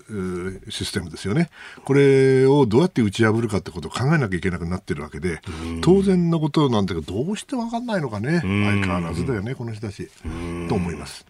[0.70, 1.50] システムですよね。
[1.84, 5.42] これをどうやって打ち破るかってことを考えなきゃいけなくなってるわけで、
[5.82, 8.40] 当然のことなんだけど、どうして分かんないのかね。
[8.40, 10.08] 相変わらずだよね、この人たち。
[10.68, 11.26] と思います。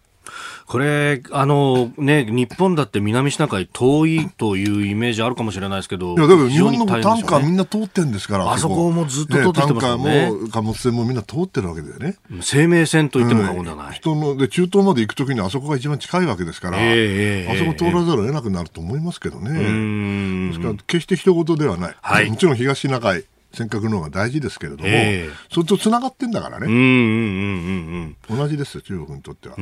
[0.65, 10.03] これ、あのね、日本だって南シナ海遠いというイメージあるかもしれないですけど、いや、だから日本のタンカーみんな通ってんですから、あそこもずっと通ってきてますね。
[10.03, 12.15] ねタンカーも貨物船もみんな通ってるわけだよね。
[12.41, 13.87] 生命線と言っても過言ではない。
[13.87, 20.47] うん、人の、で、中東まで行くときにあそこが一番近いわけですから、えー、あそこ通らざるを得なくなると思いますけどね。
[20.49, 21.95] ですから、決して一言ではない。
[22.01, 23.23] はい、もちろん東シナ海、
[23.55, 29.55] 尖閣の方が大事ですけれども、えー、それとつながってんだからね、うんうんうんうん、同じですよ、中国にとっては。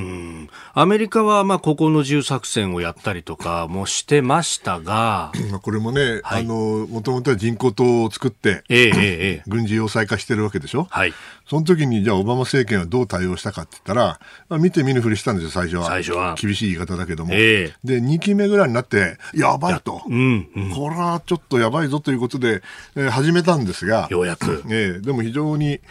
[0.74, 10.88] アメリカは、まあ、ここの自由作戦をやったりとかもしてましたが、これもね、はい、あのもともとは人工島を作って、えーえー、軍事要塞化してるわけでしょ？
[10.90, 11.14] はい
[11.48, 15.88] その時にじゃあオバマ政権はどう対応したかって言ったら、まあ、見て見ぬふりしたんですよ、最初は。
[15.88, 16.36] 最初は。
[16.36, 17.34] 厳しい言い方だけども。
[17.34, 20.02] えー、で、2期目ぐらいになって、やばいと。
[20.08, 22.62] うんうん、これはちょっとやばいぞということで、
[22.96, 24.64] えー、始めたんですが、ようやく。
[24.70, 25.82] えー、でも非常に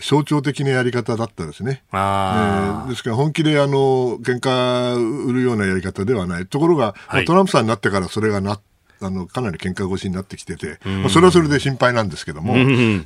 [0.00, 1.84] 象徴的なやり方だったですね。
[1.92, 6.46] あえー、ですから本気であの、喧嘩売るようなやり方ではない。
[6.46, 12.54] ところが、はい、トランプさんになってからそれがなって、あのかなり喧嘩腰になってきてて、まあ、それはそれで心配なんですけども、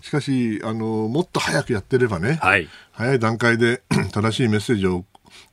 [0.03, 5.05] しかしあの、もっと早くやってればね、はい、早い段階で 正しいメッセージを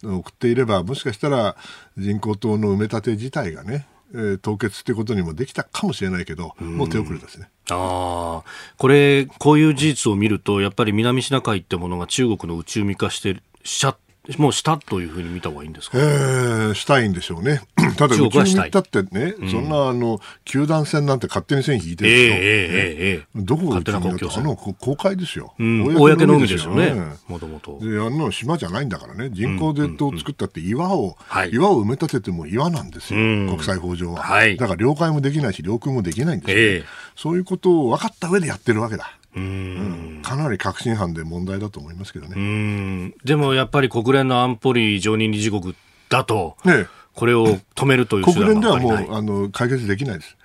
[0.04, 1.56] 送っていれば、もしかしたら
[1.98, 7.50] 人工島の埋め立て自体がね、えー、凍結ということにもできたかもしれないけど、もう手遅れですね。
[7.70, 8.44] あ
[8.78, 13.98] これ、こういう事実を見ると、やっぱり南シナ海ってものが中国の内海化してしちゃっ
[14.38, 17.62] もうしたというふうに見た方がいいんですか、えー、したいんでしょうね。
[17.98, 22.34] ただ、うちに行ったってね、うん、そんなあの球団戦なんて勝手に線引いてるでしょ。
[22.34, 25.54] えー、えー、えー、どこが勝手な公共あの公開ですよ。
[25.58, 26.94] うん、公の海ですよね。
[27.28, 27.80] もともと。
[27.80, 34.58] で、あの島じゃないんだからね、人工伝統を作ったって岩を、うんうん、岩を埋め立てても岩なんですよ、国際法上は、はい。
[34.58, 36.86] だから領海もできないし、領空もできないんですよ、えー、
[37.16, 39.14] そういうことを分かった上でやってるわけだ。
[39.36, 43.14] うん、かなり確信犯で問題だと思いますけどね。
[43.24, 45.76] でもやっぱり国連の安保理常任理事国
[46.10, 50.38] だと、ね、これを止めるという国連ではもうあの解決できないです。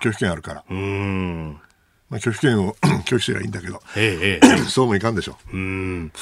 [0.00, 0.64] 拒否権あるから。
[0.70, 1.60] うん
[2.10, 2.74] まあ、拒否権を
[3.06, 5.56] 拒否すればいいんだけど、ええ、 そうもいかんでしょう。
[5.56, 6.12] うん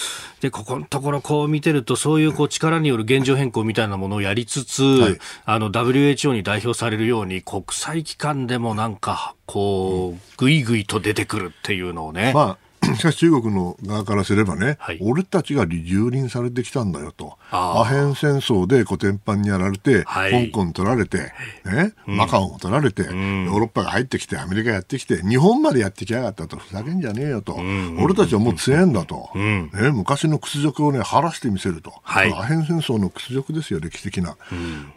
[0.40, 12.32] で、ここのところこう見てると、そういうこう力による現状変更みたいなものをやりつつ、はい、あの WHO に代表されるように、国際機関でもなんか、こう、ぐいぐいと出てくるっていうのをね。
[12.34, 21.32] まあ しかし中国の側からすればね、はい、俺たちが蹂躙されてきたんだよと、アヘン戦争でコテンパンにやられて、はい、香港取られて、
[21.64, 34.36] ね、うん、マカオも取られて、うん、ヨーロッパが入ってきて、アメリカやってきて、日本までやってきやがったと、ふざけんじゃねえよと、うん、俺たちはもう強えんだと、ね、昔の屈辱をね、晴らしてみせると、はい、アヘン戦争の屈辱ですよ、歴史的な。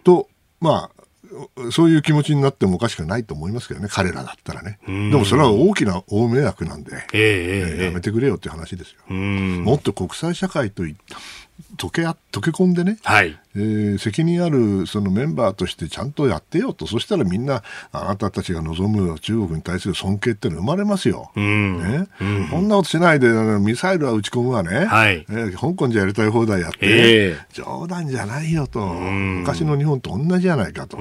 [0.03, 0.27] と、
[0.59, 1.00] まあ、
[1.71, 4.79] そういう気持ちになってもおかしくないと思いますけどね、彼らだったらね。
[4.85, 9.13] でもそれは大きな大迷惑なんで、えー、やめてくれよっていう話ですよ。
[9.13, 10.83] もっと国際社会と
[11.77, 13.37] 溶け溶け込んでね、はい。
[13.55, 21.31] えー、責任あるそのメンバーとしてちゃんとやってよと、そしたらみんな、あなたたちが望む中国に対する尊敬っての生まれますよ。
[21.35, 21.77] うん。
[21.83, 22.07] ね。
[22.21, 23.27] うん、こんなことしないで、
[23.59, 25.25] ミサイルは撃ち込むわね、はい。
[25.29, 30.97] えー、香港じゃやりたい放題やって、えー、冗談じゃないよと、昔の日本と同じじゃないかと、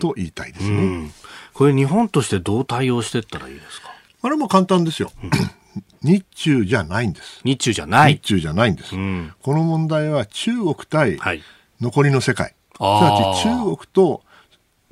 [0.00, 1.10] と言いたいですね。
[1.52, 3.88] これ、日本としてどう対応していったらいいですか？
[4.22, 5.12] あれも簡単ですよ。
[6.02, 7.40] 日中じゃないんです。
[7.44, 8.14] 日中じゃない。
[8.14, 8.94] 日中じゃないんです。
[8.94, 11.18] うん、この問題は中国対
[11.80, 12.44] 残りの世界。
[12.44, 14.22] はい、すなわち中国と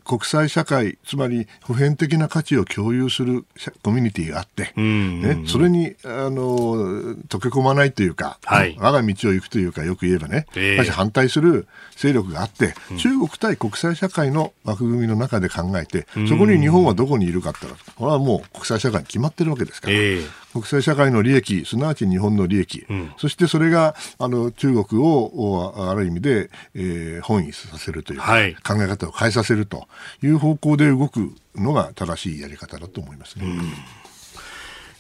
[0.04, 3.44] 国際社会、つまり普遍的な価値を共有する
[3.82, 11.66] コミュニティがあって、ね、それにあの溶け込まないというか、はい、我が道を行くというか、よく言えばね、えー、反対する
[11.96, 17.66] 勢力があって、うん、中国対国際社会の枠組みの中で考えて、そこに日本はどこにいるかって
[17.96, 29.88] これはもう国際社会に決まってるわけですから、えー、国際社会の利益、すなわち日本の利益、うん、そしてそれがあの中国をある意味で、えー、本位させるというか、はい、考え方を変えさせると
[30.22, 33.46] いう方向で動くのが正しいやり方だと思いますね。
[33.46, 34.01] うん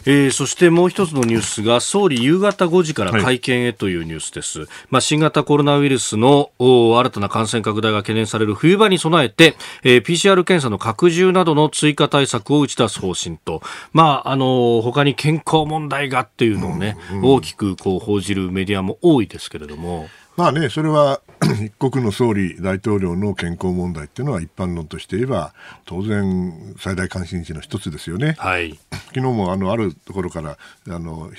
[0.04, 13.62] えー、そしてもう一つのニュースが総理夕方5時から会見へというニュースです、はい、まあ、新型コロナウイルスの新たな感染拡大が懸念される冬場に備えて、えー、PCR 検査の拡充などの追加対策を打ち出す方針と、
[13.92, 20.08] まあ、あの他に健康問題がっていうのをね、うんうん、大きくこう報じるメディアも多いですけれども。
[20.36, 21.20] まあね、それは
[21.62, 25.52] 一国の総理、大統領の健康問題っていうのは一般論として言えば、
[25.84, 28.36] 当然、最大関心事の一つですよね。
[28.38, 30.56] はい、昨日もあのあるところから
[30.88, 31.30] あの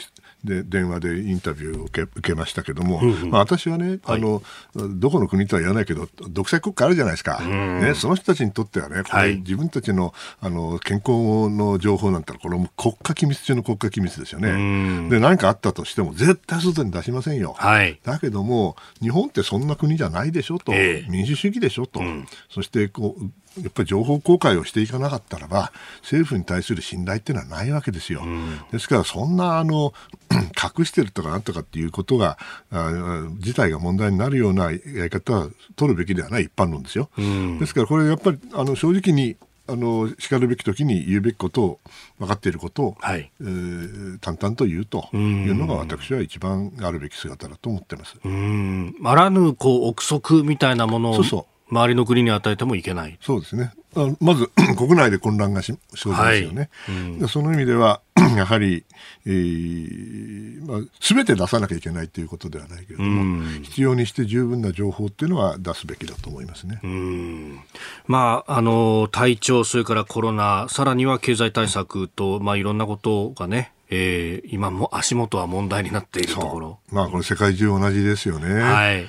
[0.43, 4.41] で電話でインタビューを受け受けましたけども、うんうん、まあ、私はね、はい、あの
[4.73, 15.09] どこの国とは言わないけど独裁国家あるじゃないですか、ね、その人たちにとってはねこれ、はい、自分たちのあの健康の情報なんてこれも国家機密中の国家機密ですよね。
[15.09, 17.55] で何かあったとしても絶対外に出しませんよ。
[17.57, 23.23] はい、だけども日本ってそんな国じゃないでしょと、えー、民主主義でしょと、うん、そしてこう
[23.61, 28.21] やっぱり情報公開をしていかなかったらば、政府に対する信頼っていうのはないわけですよ。
[28.23, 29.93] うん、ですから、そんな、あの、
[30.33, 32.37] 隠してるとかなんとかっていうことが、
[32.71, 37.09] あ自体が問題になるようなやり方は取るべきではない一般論ですよ。
[37.17, 39.35] うん、ですから、これやっぱり、あの、正直に、
[39.65, 41.79] あの、叱るべき時に言うべきことを、
[42.19, 48.17] 分かっていることを、はいえー、淡々と言うというのが私は一番あるべき姿だと思ってます。
[48.23, 53.17] うんあらぬこう憶測みたいなものをそうそう周りの国に与えてもいけない。
[53.19, 53.73] そうですね。
[54.19, 56.13] まず 国内で混乱が生じますよ
[56.51, 56.69] ね。
[56.85, 58.01] はいうん、その意味では、
[58.35, 58.85] やはり、
[59.25, 66.79] えーまあ、全て出さなきゃいけないということではないけれども、うん、必要にして十分な情報っていうのは出すべきだと思いますね。
[66.83, 67.59] うん
[68.07, 76.79] まあ、あの体調、それからコロナ、さらには経済対策と、まあ、いろんなことがね、えー、今も足元は問題になっているところ。
[76.91, 78.61] まあ、これ世界中同じですよね。
[78.61, 79.07] はい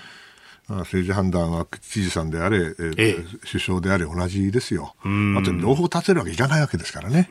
[0.69, 4.95] 政治判断は知事さんであれ、えー、ええ、首相であれ同じですよ。
[5.01, 7.29] あと両方立てるわけいかないわけですからね。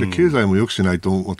[0.00, 1.36] で経済も良くしないと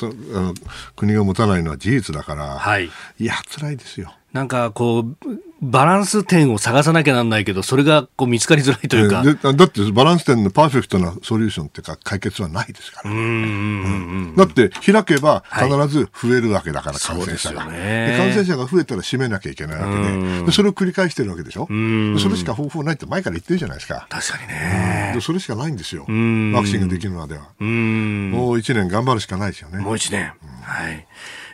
[0.96, 4.14] 国が持たないのは事実だから、はい、いや辛いですよ。
[4.32, 5.16] なんかこう
[5.64, 27.42] バランス点を探さなきゃなんないけど、それがこう見つかりづらいというか、えー、だってバランス点のパーフェクトなソリューションっていうか、解決はないですから、ね、だって開けば必ず増えるわけだから、はい、感染者が、ね、感染者が増えたら閉めなきゃいけないわけで、でそれを繰り返してるわけでしょ、それしか方法ないって前から言ってるじゃないですか、確かにね、でそれしかないんですよ、ワクチンができるまでは。
[27.60, 29.78] もう1年頑張るしかないですよね。
[29.78, 31.06] もう1年、はい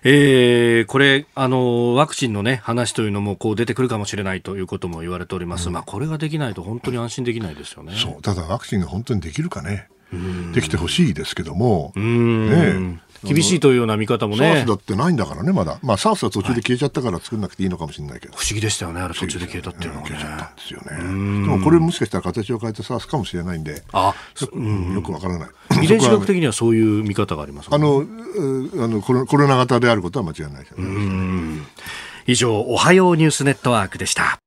[0.03, 7.93] えー、これあの、ワクチンの、ね、話というのもこう出てくるかもしれないということも言われております、うん、まあ、これができないと本当に安心できないですよね。
[7.97, 9.89] そうただワクチンが本当にできるかね。
[10.53, 14.55] できてほしいですけども、ね、厳しいというような見方もね。
[14.55, 15.79] サースだってないんだからね、まだ。
[15.83, 18.37] まあ、サースは途中で消えちゃったから作んなくていいのかもしれないけど。
[18.37, 21.47] 不思議でしたよね、あれ途中で消えたっていうのは、ね、消えちゃったんですよね。
[21.47, 24.15] でもこれもしかしたら形を変えてサースかもしれないんで、あ
[24.53, 25.85] うん、よくわからない。
[25.85, 28.05] 遺伝子学的にはそういう見方があります、ね、あの、
[28.85, 31.63] あのコロコロナ型であることは間違いないですよね。
[32.27, 34.39] 以上、おはようニュースネットワークでした。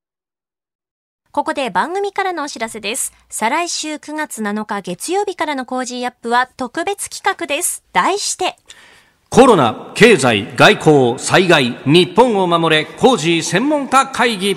[1.34, 3.12] ここで番組からのお知らせです。
[3.28, 7.82] 再来週9月7日月曜日からの Cozy up は特別企画です。
[7.92, 8.56] 題して、
[9.30, 14.56] コロナ、経済、外交、災害、日本を守れ、 Cozy 専門家会議。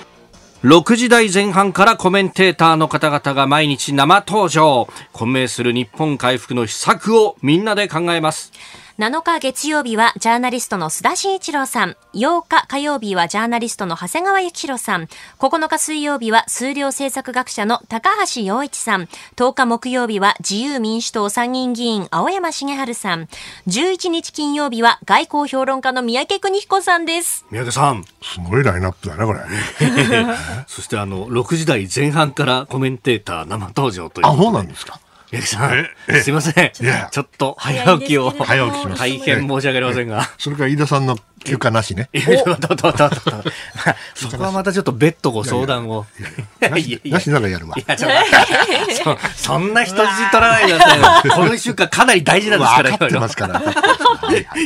[0.62, 4.86] 6時台前半からコメンテーターの方々が毎日生登場。
[5.12, 8.52] 混迷する日本回復の秘策をみんなで考えます。
[8.98, 11.96] 7日月曜日はジャーナリストの須田慎一郎さん。
[12.14, 15.08] 8日火曜日はジャーナリストの長谷川幸宏さん。
[15.38, 19.08] 9日水曜日は数量政策学者の高橋洋一さん。
[19.36, 23.28] 10日木曜日は自由民主党参議院議員青山茂春さん。
[23.68, 27.46] 11日金曜日は外交評論家の三宅邦彦さんです。
[27.52, 28.04] 三宅さん。
[28.20, 29.38] すごいラインナップだね、これ。
[30.66, 34.26] そしてあの、6時台前半からコメンテーター生登場という。
[34.26, 34.98] あ、そうなんですか。
[35.30, 35.86] 八木さん、
[36.22, 36.70] すいません。
[36.72, 38.30] ちょっと早起きを。
[38.30, 39.00] 早起きします。
[39.00, 40.22] 大変申し訳ありませんが。
[40.38, 42.08] それから飯田さんの休暇なしね。
[44.14, 46.06] そこはまたちょっと別途ご相談を。
[47.04, 47.76] なしならやるわ。
[49.36, 51.30] そんな人質取らないでください。
[51.30, 52.90] この一週間かなり大事なんですから。
[52.90, 53.62] 分かってますから。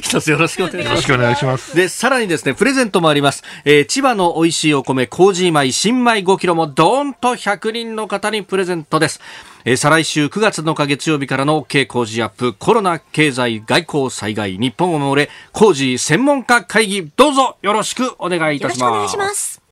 [0.00, 0.88] 一つよろしくお願いします。
[0.88, 1.76] よろしくお願いします。
[1.76, 3.42] で、さらにですね、プレゼントもあります。
[3.64, 9.20] え千葉の美味しいお米、麹米、新米5キロもドーンと100人の方にプレゼントです。
[9.64, 19.62] えー、再来週9月の日月曜日からの経工事アップコロナ経済外交災害日本を守れ工事専門家会議どうぞよろしくお願いいたします。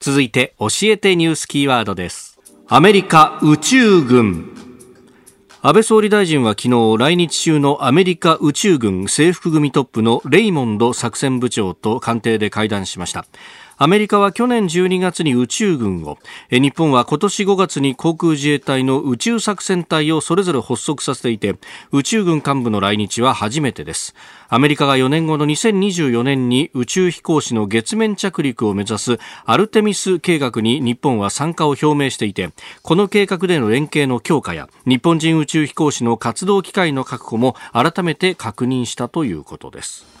[0.00, 2.38] 続いて教えてニュースキーワードです。
[2.68, 4.56] アメリカ宇宙軍。
[5.62, 13.24] 安倍総理大臣は昨日来日中のアメリカ宇宙軍制服組トップのレイモンド作戦部長と官邸で会談しました
[13.78, 16.16] アメリカは去年12月に宇宙軍を。
[16.50, 21.56] 日本は今年5月に航空自衛隊の宇宙作戦隊をそれぞれ発足させていて
[21.92, 24.14] 宇宙軍幹部の来日は初めてです。
[24.48, 40.15] アメリカが4年後の2024年に宇宙飛行士の月面着陸を目指すアルテミス計画に日本は参加を表明していてこの計画での連携の強化や日本人宇宙飛行士の活動機会の確保も改めて確認したということです。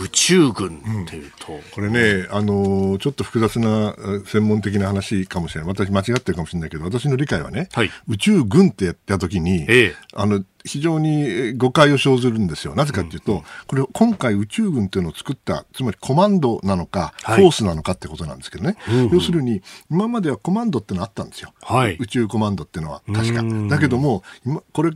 [0.00, 3.94] 宇宙軍っていうと、うん、これね、あのちょっと複雑な
[4.26, 5.70] 専門的な話かもしれない。
[5.70, 12.74] 私間違ってるかもしれないけど私の理解はね、はい、宇宙軍ってやった時に、ええ、あの非常に誤解を生ずるんですよ。
[12.74, 18.76] なぜかというと、うんうん、これ今回宇宙軍というのを作った、つまりコマンドなのか、はい、フォースなのかってことなんですけどね。
[18.88, 21.52] うんうん、要するに、今まではコマンドってのあったんですよ。
[21.62, 23.02] はい、宇宙コマンドっていうのは。
[23.12, 23.42] 確か。
[23.68, 24.92] だけども、今これ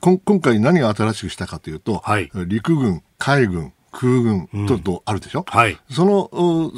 [0.00, 6.30] 今回何が新しくしたかというと、はい、陸軍、海軍、空軍ととあるでしょ、うんはい、その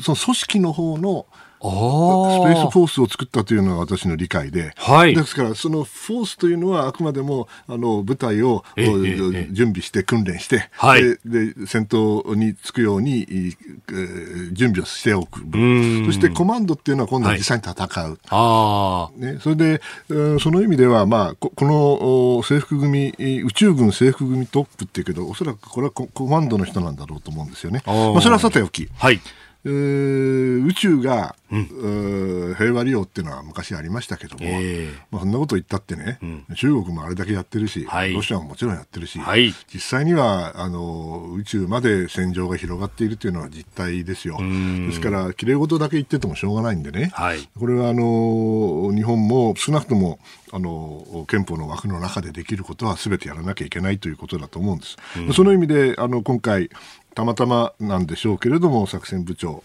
[0.02, 1.26] その組織の方の
[1.60, 11.18] スペースフォースを作ったというのが私の理解で、はい、ですからそのフォースというのはあくまでもあの部隊を、えー、準備して訓練して、はい、で
[11.66, 15.40] 戦闘につくように、えー、準備をしておく
[16.06, 19.80] そしてコマンドっていうのは今度は実際に戦う、はい、ね、それで、
[20.40, 27.82] その意味では、まあ、ここの制服組宇宙軍制服組トップっていうけどおそらくこれはコマンドの人なんだろうと思うんですよね。
[27.86, 29.20] まあ、それはさておき、はい
[29.64, 44.38] えー、宇宙が、うん、平和利用っていうのは昔ありましたけども、えー、まあ、そんなこと言ったってね、うん、中国もあれだけやってるし、はい、ロシアももちろんやってるし、はい、実際にはあの宇宙まで戦場が広がっているというのは実態ですよ。
[44.38, 50.18] ですから、きれい事だけ言っててもしょうがないんでね、はい、これはあの日本も少なくとも
[50.52, 54.96] あの憲法の枠の中でできることはすべてやらなきゃいけないということだと思うんです。
[55.16, 56.70] うん、その意味であの今回
[57.14, 59.62] たまたまなんでしょうけれども作戦部長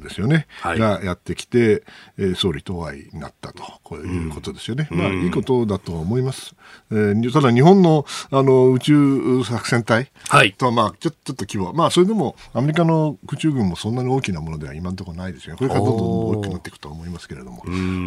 [0.00, 1.82] ですよね、はい、がやってきて、
[2.18, 3.64] えー、総理とお会いになったと。
[3.82, 6.54] こういうことですよね、うん、まあいいことだと思います、
[6.90, 10.10] えー、ただ日本のあの宇宙作戦隊
[10.56, 11.72] とは、まあちょちょっと規模。
[11.72, 15.58] まあそれでもアメリカの宇宙軍もそんなに大きなものでは今のところないですよね。
[15.58, 17.62] これからどんどん大きくなっていくと思いますけれども。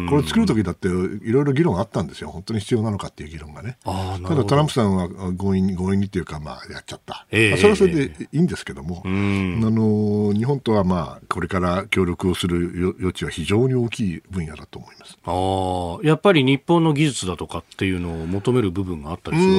[0.08, 2.30] これ作る時だっていろいろ議論あったんですよ。
[2.30, 3.76] 本当に必要なのかっていう議論がね。
[3.84, 15.18] ただトランプさんは強引に強引にっていうかまあやっちゃった、えー、まあ、それはそれでいいんですけども、あの日本とはまあこれから協力をする余地は非常に大きい分野だと思います。
[15.24, 19.56] あやっぱり日本の技術だとかっていうのを求める部分があったりするわ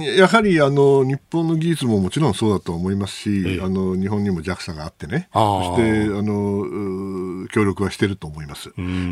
[0.00, 0.20] けですか？
[0.22, 5.28] やはりあの日本の技術ももちろんそうだと思いますし、ええ、あの日本にも JAXA があってね。
[5.32, 5.82] そして
[6.16, 8.70] あの協力はしてると思います。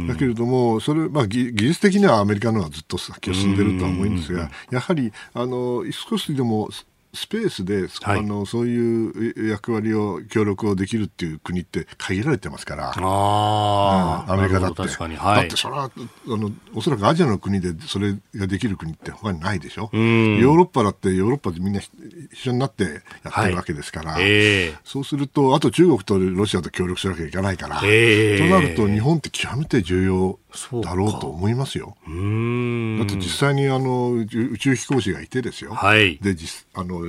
[0.09, 6.69] だけれどもそれ、まあ、技術的にはアメリカのはずっと先を進んでるとは思うんですがやはりあの少しでも
[7.17, 15.17] スペースで、はい、あのそういう役割を協力をできるっていう国って限られてますから、あうん、アメリカだって、確かに。
[15.17, 15.91] はい、だってそれはあ
[16.29, 21.91] のおそらくアジアの国でそれができる国って他にないでしょ、うヨーロッパだってヨーロッパでみんな一
[22.35, 22.91] 緒になってや
[23.31, 24.69] ってるわけですから、はいえ。
[24.71, 30.39] ー、そうすると、あと中国とロシアと協力しなきゃいけないから、えー、となると日本って極めて重要
[30.83, 31.97] だろうと思いますよ。
[32.05, 35.75] だって実際にあの宇宙飛行士がいてですよ。
[35.75, 37.01] はい、で実あの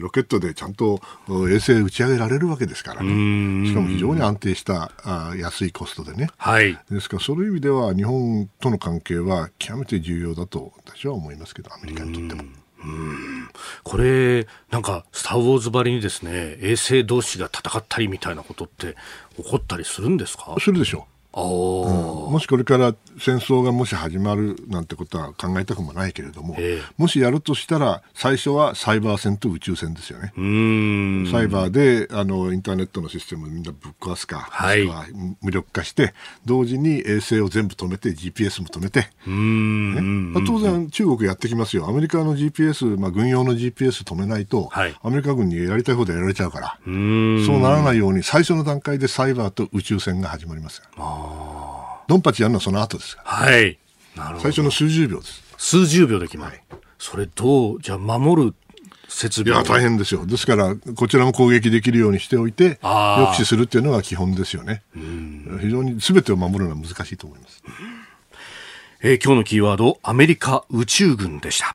[0.00, 1.00] ロケットでちゃんと
[1.50, 12.48] 衛星打ち上げられるわけですからね、しかも非常に安定したあ安いコストでね、はい、ですから、そういう意味では日本との関係は極めて重要だと私は思いますけど、アメリカにとっても。
[12.84, 13.48] うん。
[13.82, 18.94] これ、なんか、スター・ウォーズばりにですね、衛星同士が戦ったりみたいなことって
[19.36, 20.54] 起こったりするんですか？
[20.60, 21.15] するでしょう。
[21.42, 30.32] うん、もしこれから戦争がもし始まるなんてことは考えたくもないけれども、えー、もしやるとしたら最初はサイバー戦と宇宙戦ですよね。
[31.30, 35.04] サイバーであのインターネットのシステムをみんなぶっ壊すか、はい、は
[35.42, 36.14] 無力化して
[36.46, 41.86] 同時に衛星を全部止めて GPS も止めて、ね、当然中国やってきますよ。
[41.86, 46.78] アメリカの GPS、まあ、軍用の GPS 止めないと、はい、アメリカ軍にやりたいことやられちゃうから。
[46.86, 50.82] そうならないように最初の段階でサイバーと宇宙戦が始まります。
[50.96, 51.25] あ
[52.08, 53.78] ドンパチやるのはその後ですはい。
[54.14, 54.40] なるほど。
[54.40, 55.42] 最初の数十秒です。
[55.58, 56.60] 数十秒で決まる。
[56.70, 58.54] はい、それどう、じゃあ守る
[59.08, 60.26] 設備いや、大変ですよ。
[60.26, 64.82] ですから、こちらも攻撃できるようにしておいて、抑止するっていうのが基本ですよね。
[65.60, 67.62] 非常に全てを守るのは難しいと思います。
[69.02, 71.72] えー、今日のキーワード、アメリカ宇宙軍でした。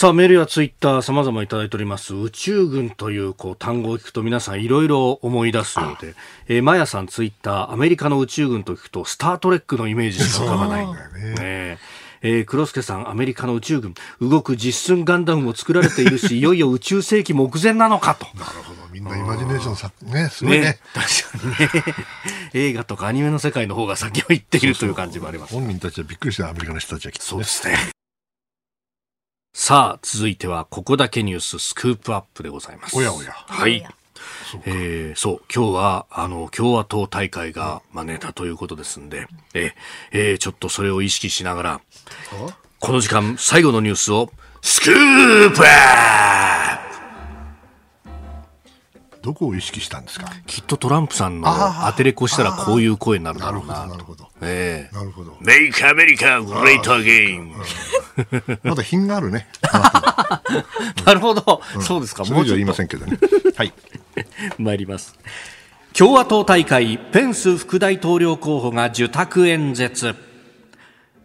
[0.00, 2.14] さあ、メールやツイッター様々いただいております。
[2.14, 6.14] 宇宙軍というこう単語を聞くと皆さんいろいろ思い出すようで、
[6.48, 10.86] えー、マヤさんツイッター、アメリカの宇宙軍と聞くと、スタートレックのイメージしか浮かばない。
[10.88, 11.34] んだよね。
[11.34, 11.78] ね
[12.22, 18.24] えー、黒助さん、アメリカの宇宙軍、動く実寸ガンダムも作られているし、 いよいよ宇宙世紀目前なのかと。
[18.38, 18.80] なるほど。
[18.90, 20.60] みんなイマジネーションさ、ね、すごいね。
[20.60, 21.94] ね 確かにね。
[22.54, 25.52] 映画とかアニメの世界の方が先を行っているという感じもあります。
[25.52, 27.99] 本人たちはびっくりした、アメリカの人たちはきっと、ね、そうですね。
[29.70, 32.96] さあ、続いては、ここだけニューススクープアップでございます。
[32.96, 33.30] おやおや。
[33.30, 33.86] はい。
[34.50, 39.76] そうえー、そう、今日は、あの、共和党大会が、まあ、ネタということですんで、え
[40.10, 41.80] えー、ちょっとそれを意識しながら、
[42.80, 46.79] この時間、最後のニュースを、スクープアップ
[49.22, 50.30] どこを意識したんですか？
[50.46, 51.48] きっとトランプさんの
[51.86, 55.36] 当てれこしたらこういう声になるだろうななるほどえなるほど。
[55.40, 56.82] メイクアメリカグレー。
[56.82, 57.52] トアゲイン
[58.62, 59.46] まだ品があるね。
[61.04, 62.24] なるほど、そうですか。
[62.24, 63.18] それ以上言いませんけどね。
[63.56, 63.72] はい。
[64.58, 65.14] 参ります。
[65.92, 70.14] 共和党大会ペンス副大統領候補が受託演説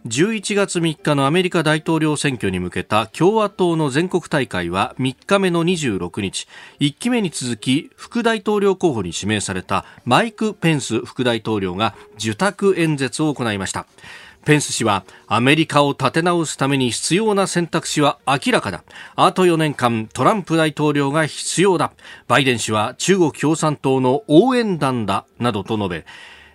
[0.06, 6.46] 11月3日のアメリカ大統領選挙に向けた共和党の全国大会は3日目の26日
[6.78, 13.86] 1期目に続き副大統領候補に指名されたマイク・ペンス副大統領が受託演説を行いました
[14.44, 18.84] ペンス氏はアメリカを立て直すために必要な選択肢は明らかだ。
[19.16, 21.90] あと4年間トランプ大統領が必要だ。
[22.28, 25.26] バイデン氏は中国共産党の応援団だ。
[25.40, 26.06] などと述べ、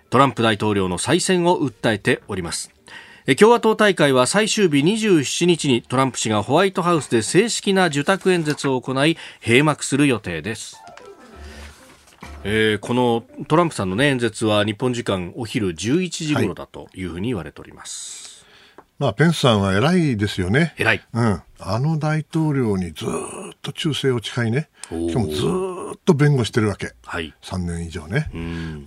[0.08, 2.70] トランプ大統領の再選を訴えております。
[3.38, 10.82] 共和党大会は最終日27日にトランプ氏がホワイトハウスで正式な受託演説を行い閉幕する予定です。
[12.44, 18.44] えー、このトランプさんの、ね、演説は日本時間お昼11時頃だというふうに言われております。
[18.78, 20.74] はい、まあ、ペンスさんは偉いですよね。
[20.76, 21.02] 偉い。
[21.12, 21.42] うん。
[21.60, 23.08] あの大統領にずっ
[23.62, 24.68] と忠誠を誓いね。
[24.88, 25.46] しかもず
[25.94, 26.94] っと弁護してるわけ。
[27.04, 27.32] はい。
[27.42, 28.28] 3年以上ね。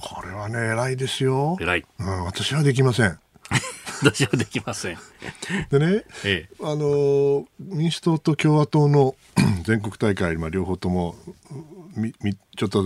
[0.01, 1.55] これはね、偉いですよ。
[1.61, 1.85] 偉い。
[1.99, 3.17] うん、私はできません。
[4.01, 4.97] 私はできません。
[5.69, 9.15] でね、ええ、あの民主党と共和党の
[9.63, 11.15] 全国大会、まあ、両方とも
[11.95, 12.83] みみちょっと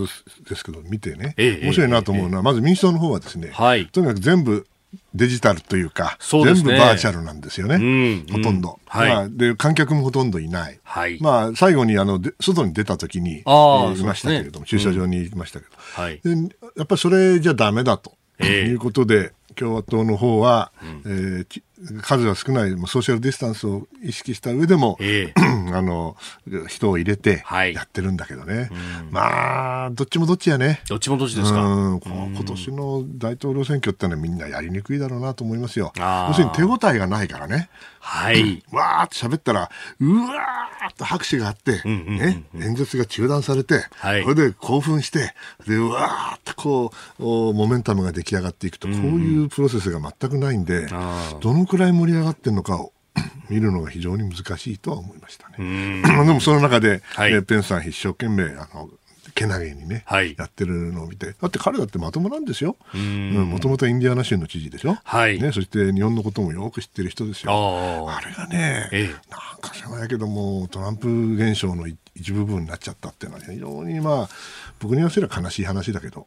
[0.48, 4.66] ですけど見てね、ええ、面白いなと思うのは、まず民主党の方はですね、はい、とにかく全部
[5.14, 16.30] デジタルというか、うね、全部バーチャルなんですよね、うん、ほとんど、はい、まあ、で観客もほとんどいない、はい、まあ、最後にあの外に出た時にあ、いましたけれども、ね、駐車場に行きましたけど、うん、はい、で
[16.76, 18.62] やっぱりそれじゃだめだと、え。
[18.66, 20.72] いうことで、共和党の方は、
[21.04, 21.62] うん、えー、
[22.02, 25.34] 数が少ないソーシャルディスタンスを意識した上でも、えー、
[25.74, 26.16] あの
[26.68, 28.68] 人を入れてやってるんだけどね、はい、
[29.10, 30.80] まあどっちもどっちやね。
[30.88, 35.92] どっちもどっちですか、うん、今年の大統領選挙ってのはみんなやりにくいだろうなと思いますよ。
[35.96, 37.70] 要するに手応えがないからね。
[38.00, 39.70] はい、 わーって喋ったら
[40.00, 45.34] うわーっと拍手があって、うんうんうんうん、ね、演説が中断されて、はい、それで興奮して
[45.66, 50.86] でうわーっとこうモメンタムが出来上がっていくと、こういうプロセスが全くないんで、
[51.40, 52.92] どのくらい盛り上がってるのかを
[53.48, 56.02] 見るのが非常に難しいとは思いましたね。
[56.26, 58.90] でもその中で、はい、ペンさん一生懸命あの
[59.34, 61.34] けなげにね、はい、やってるのを見て。
[61.40, 62.76] だって彼だってまともなんですよ。
[62.94, 65.40] もともとインディアナ州の知事でしょ、はい。
[65.40, 67.52] ね、そして日本のこともよく知ってる人ですよ
[68.10, 74.28] あれがね、ええ、なんか知らないけどもトランプ現象の一部分になっちゃったっていうのは非常にまあ
[74.78, 76.26] 僕に言わせれば悲しい話だけど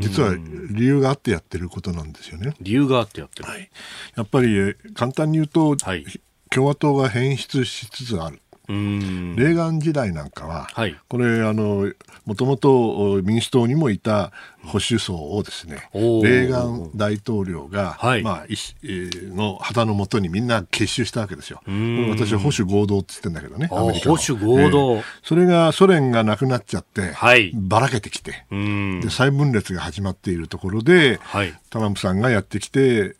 [0.00, 0.34] 実は
[0.70, 2.54] 理由があってやってることなんですよね。
[2.60, 3.70] 理由があってやってる、はい、
[4.16, 6.04] やっぱり簡単に言うと、はい、
[6.50, 8.40] 共和党が変質しつつある
[8.70, 11.92] レーガン時代なんかは、はい、これあの
[12.24, 14.30] もともと民主党にもいた
[14.64, 16.50] 保守層をですねレー。
[16.50, 18.46] ガン大統領が、はい、まあ、
[18.82, 21.62] の旗のもとにみんな結集したわけですよ。
[22.10, 33.16] 私は保守合同って言ってんだけどねアメリカ保守合同、えー、それがソ連がなくなっちゃって、はい、ばらけてきてで再分裂が始まっているところで、はい、トランプさんがやってきて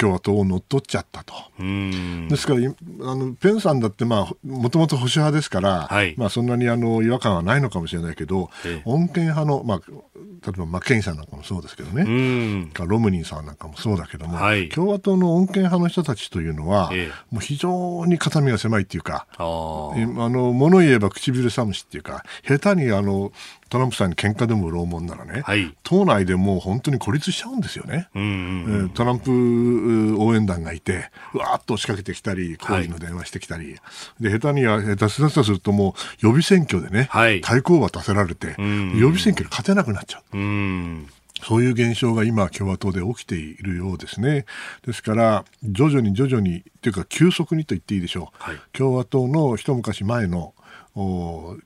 [0.00, 1.34] 共和党を乗っ取っちゃったと。
[1.58, 4.34] ですからあのペンさんだっても
[4.70, 8.50] ともと保守派ですから、はい、まあ、そんなにあの違和感はないのかもしれないけど、
[8.86, 9.94] 穏健派の、まあ、例
[10.48, 12.70] えばマッケンさんなんかもそうですけどね。
[12.78, 16.90] ロムニーさんなんかもそうだけども、はい、共和党の穏健派の人たちというのは、
[17.30, 23.32] もう非常に肩身が狭いっていうかあの物言えば唇寒しっていうか下手にあの
[23.70, 28.08] トランプさんに喧嘩でも売ろうもんならね、はい、党内でもう本当に孤立しちゃうんですよね。
[28.14, 33.80] うんうんうん、トランプ応援団がいて、うわーっと仕掛けてきたり、抗議の電話してきたり、は
[34.20, 40.36] い、で下手には、下手するともう予備選挙でね、はい、対抗馬立てられて、うんうん、予備選挙で勝てなくなっちゃう。
[40.36, 41.08] うん
[41.42, 44.44] そういう現象が今、共和党で起きているようですね。
[44.86, 48.42] ですから、徐々に徐々に、というか急速にと言っていいでしょう。
[48.42, 50.54] はい、共和党の一昔前の、
[50.94, 51.56] お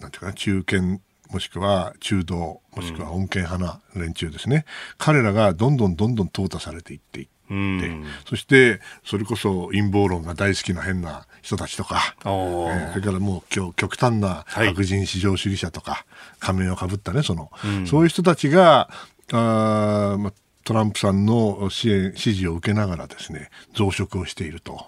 [0.00, 1.00] なんていうかな、中堅
[1.30, 4.62] もしくは中道、もしくは穏健派な連中ですね、うん、
[4.98, 16.04] 彼らがどんどんどんどん淘汰されていっていって、うん、そしてそれこそ陰謀論が大好きな変な人たちとか、えー、それからもう極端な白人至上主義者とか、はい、
[16.40, 18.90] 仮面をかぶったねその、うん、そういう人たちが
[19.32, 20.32] あ、ま、
[20.64, 24.86] トランプさんの支援支持を受けながらですね増殖をしていると。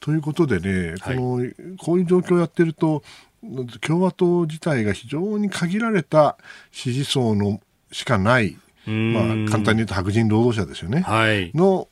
[0.00, 3.02] ということでね、このこういう状況をやってると
[3.80, 6.36] 共和党自体が非常に限られた
[6.72, 7.60] 支持層の
[7.92, 11.86] しかない、まあ、簡単に言うと白人労働者ですよね、はい、の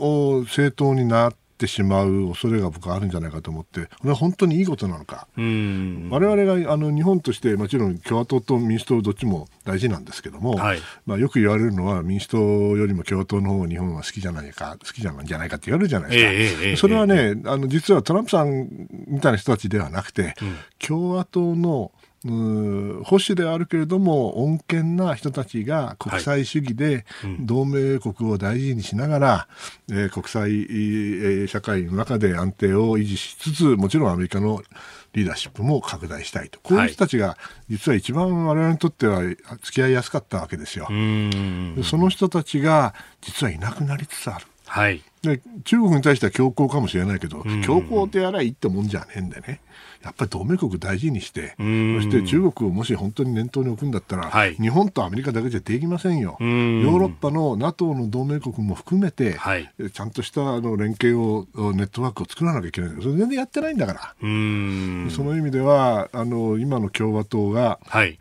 [0.45, 5.27] 政党になっってしまう恐れが僕はあるんじゃないかと思って、これは本当にいいことなのか。
[5.37, 16.63] 我々があの日本としてもちろん共和党と民主党どっちも大事なんですけども、はい、まあ、よく言われるのは民主党よりも共和党の方が日本は好きじゃないか、好きじゃないじゃないかって言われるじゃないですか。
[16.63, 18.69] えー、それはね、あの実はトランプさん
[19.07, 21.93] みたいな人たちではなくて、うん、共和党の
[23.05, 27.05] 保守ではあるけれども穏健な人たちが国際主義で
[27.41, 29.49] 同盟国を大事にしながら、は
[29.89, 34.63] いうん、えー、国際、えー、社会の中で安定を維持しつつもちろんアメリカの
[35.13, 36.61] リーダーシップも拡大したいと。
[36.61, 37.39] こういう人たちが
[37.71, 39.41] 実は一番我々にとっては付
[39.73, 40.87] き合いやすかったわけですよ。
[41.83, 44.47] その人たちが実はいなくなりつつある。
[44.67, 49.61] はい、で中国に対しては強硬かもしれないけど、強硬ってやらいいってもんじゃねえんでね。
[50.03, 51.63] やっぱり同盟国大事にして、そ
[52.03, 56.37] して中国をもし本当に念頭に置くんだったら、はい、日本とアメリカだけじゃできませんよ。
[56.41, 62.91] ヨーロッパの NATO の同盟国も含めて、はい、ちゃんとしたあの連携を、ネットワークを作らなきゃいけない。
[62.91, 64.15] それ全然やってないんだから。
[64.21, 68.19] その意味では、あの、今の共和党が、はい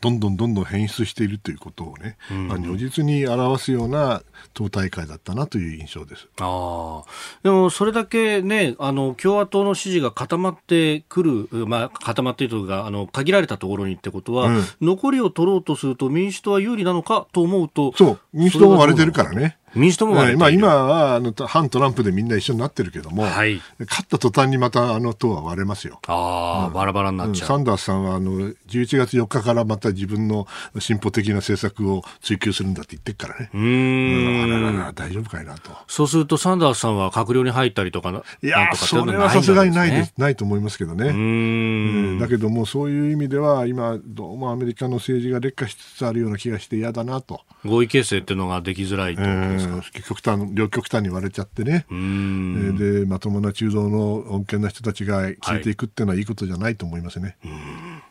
[0.00, 4.22] どんどんどんどん変質しているということをね、うん、まあ、如実に表すような
[4.54, 6.28] 党大会だったなという印象です。
[6.40, 7.02] あ
[7.42, 19.58] でも、それだけね、あの共和党の支持が固まってくる、まあ、固まっているというかあの、限られたところにってことは、うん、残りを取ろうとすると、民主党は有利なのかと思うと、そう、民主党も割れてるからね。
[19.74, 26.00] 民主党も割れてる、まあ、今はあの反トランプでみんな一緒になってるけども、はい、勝った途端にまたあの党は割れますよ。
[26.06, 27.48] ああ、うん、バラバラになっちゃう。
[27.48, 28.32] サンダースさんはあの
[28.68, 30.46] 11月4日からまた自分の
[30.78, 33.50] 進歩的な政策を追求するんだって言ってるからね。
[33.54, 35.70] うん,、あららら、大丈夫かいなと。
[35.86, 38.08] そうするとサンダースさんは閣僚に入ったりとか
[38.42, 41.08] いや、それはさすがにないです、ないと思いますけどね。
[41.08, 47.42] うん、だけども、そういう意味では、今、どうもアメリカの政治が劣化しつつあるような気がして嫌だなと。
[47.64, 49.22] 合意形成っていうのができづらいと
[49.58, 51.86] ですか、極端両極端に割れちゃってね。
[51.90, 57.36] で、まともな中道の穏健な人たちが消えていくっていうのはいいことじゃないと思いますね。
[57.42, 58.08] はい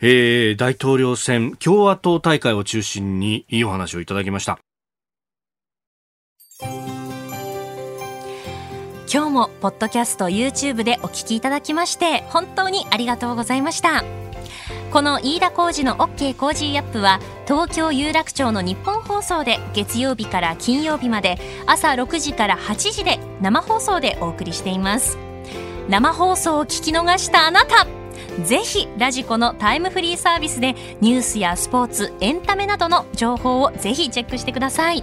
[0.00, 4.60] えー、大統領選共和党大会を中心にいいお話をいただきました
[9.10, 14.04] 今日もポッドキャスト YouTube でお聞きいただきまして本当にありがとうございました
[14.92, 17.18] この飯田浩二の OK コージーアップは
[17.48, 25.16] 東京有楽町のニッポン放送で月曜日から金曜日まで朝6時から8時で生放送でお送りしています。
[25.88, 27.86] 生放送を聞き逃したあなた
[28.44, 35.02] ぜひラジコのタイムフリーサービスでニュースやスポーツエンタメなどの情報をぜひチェックしてください。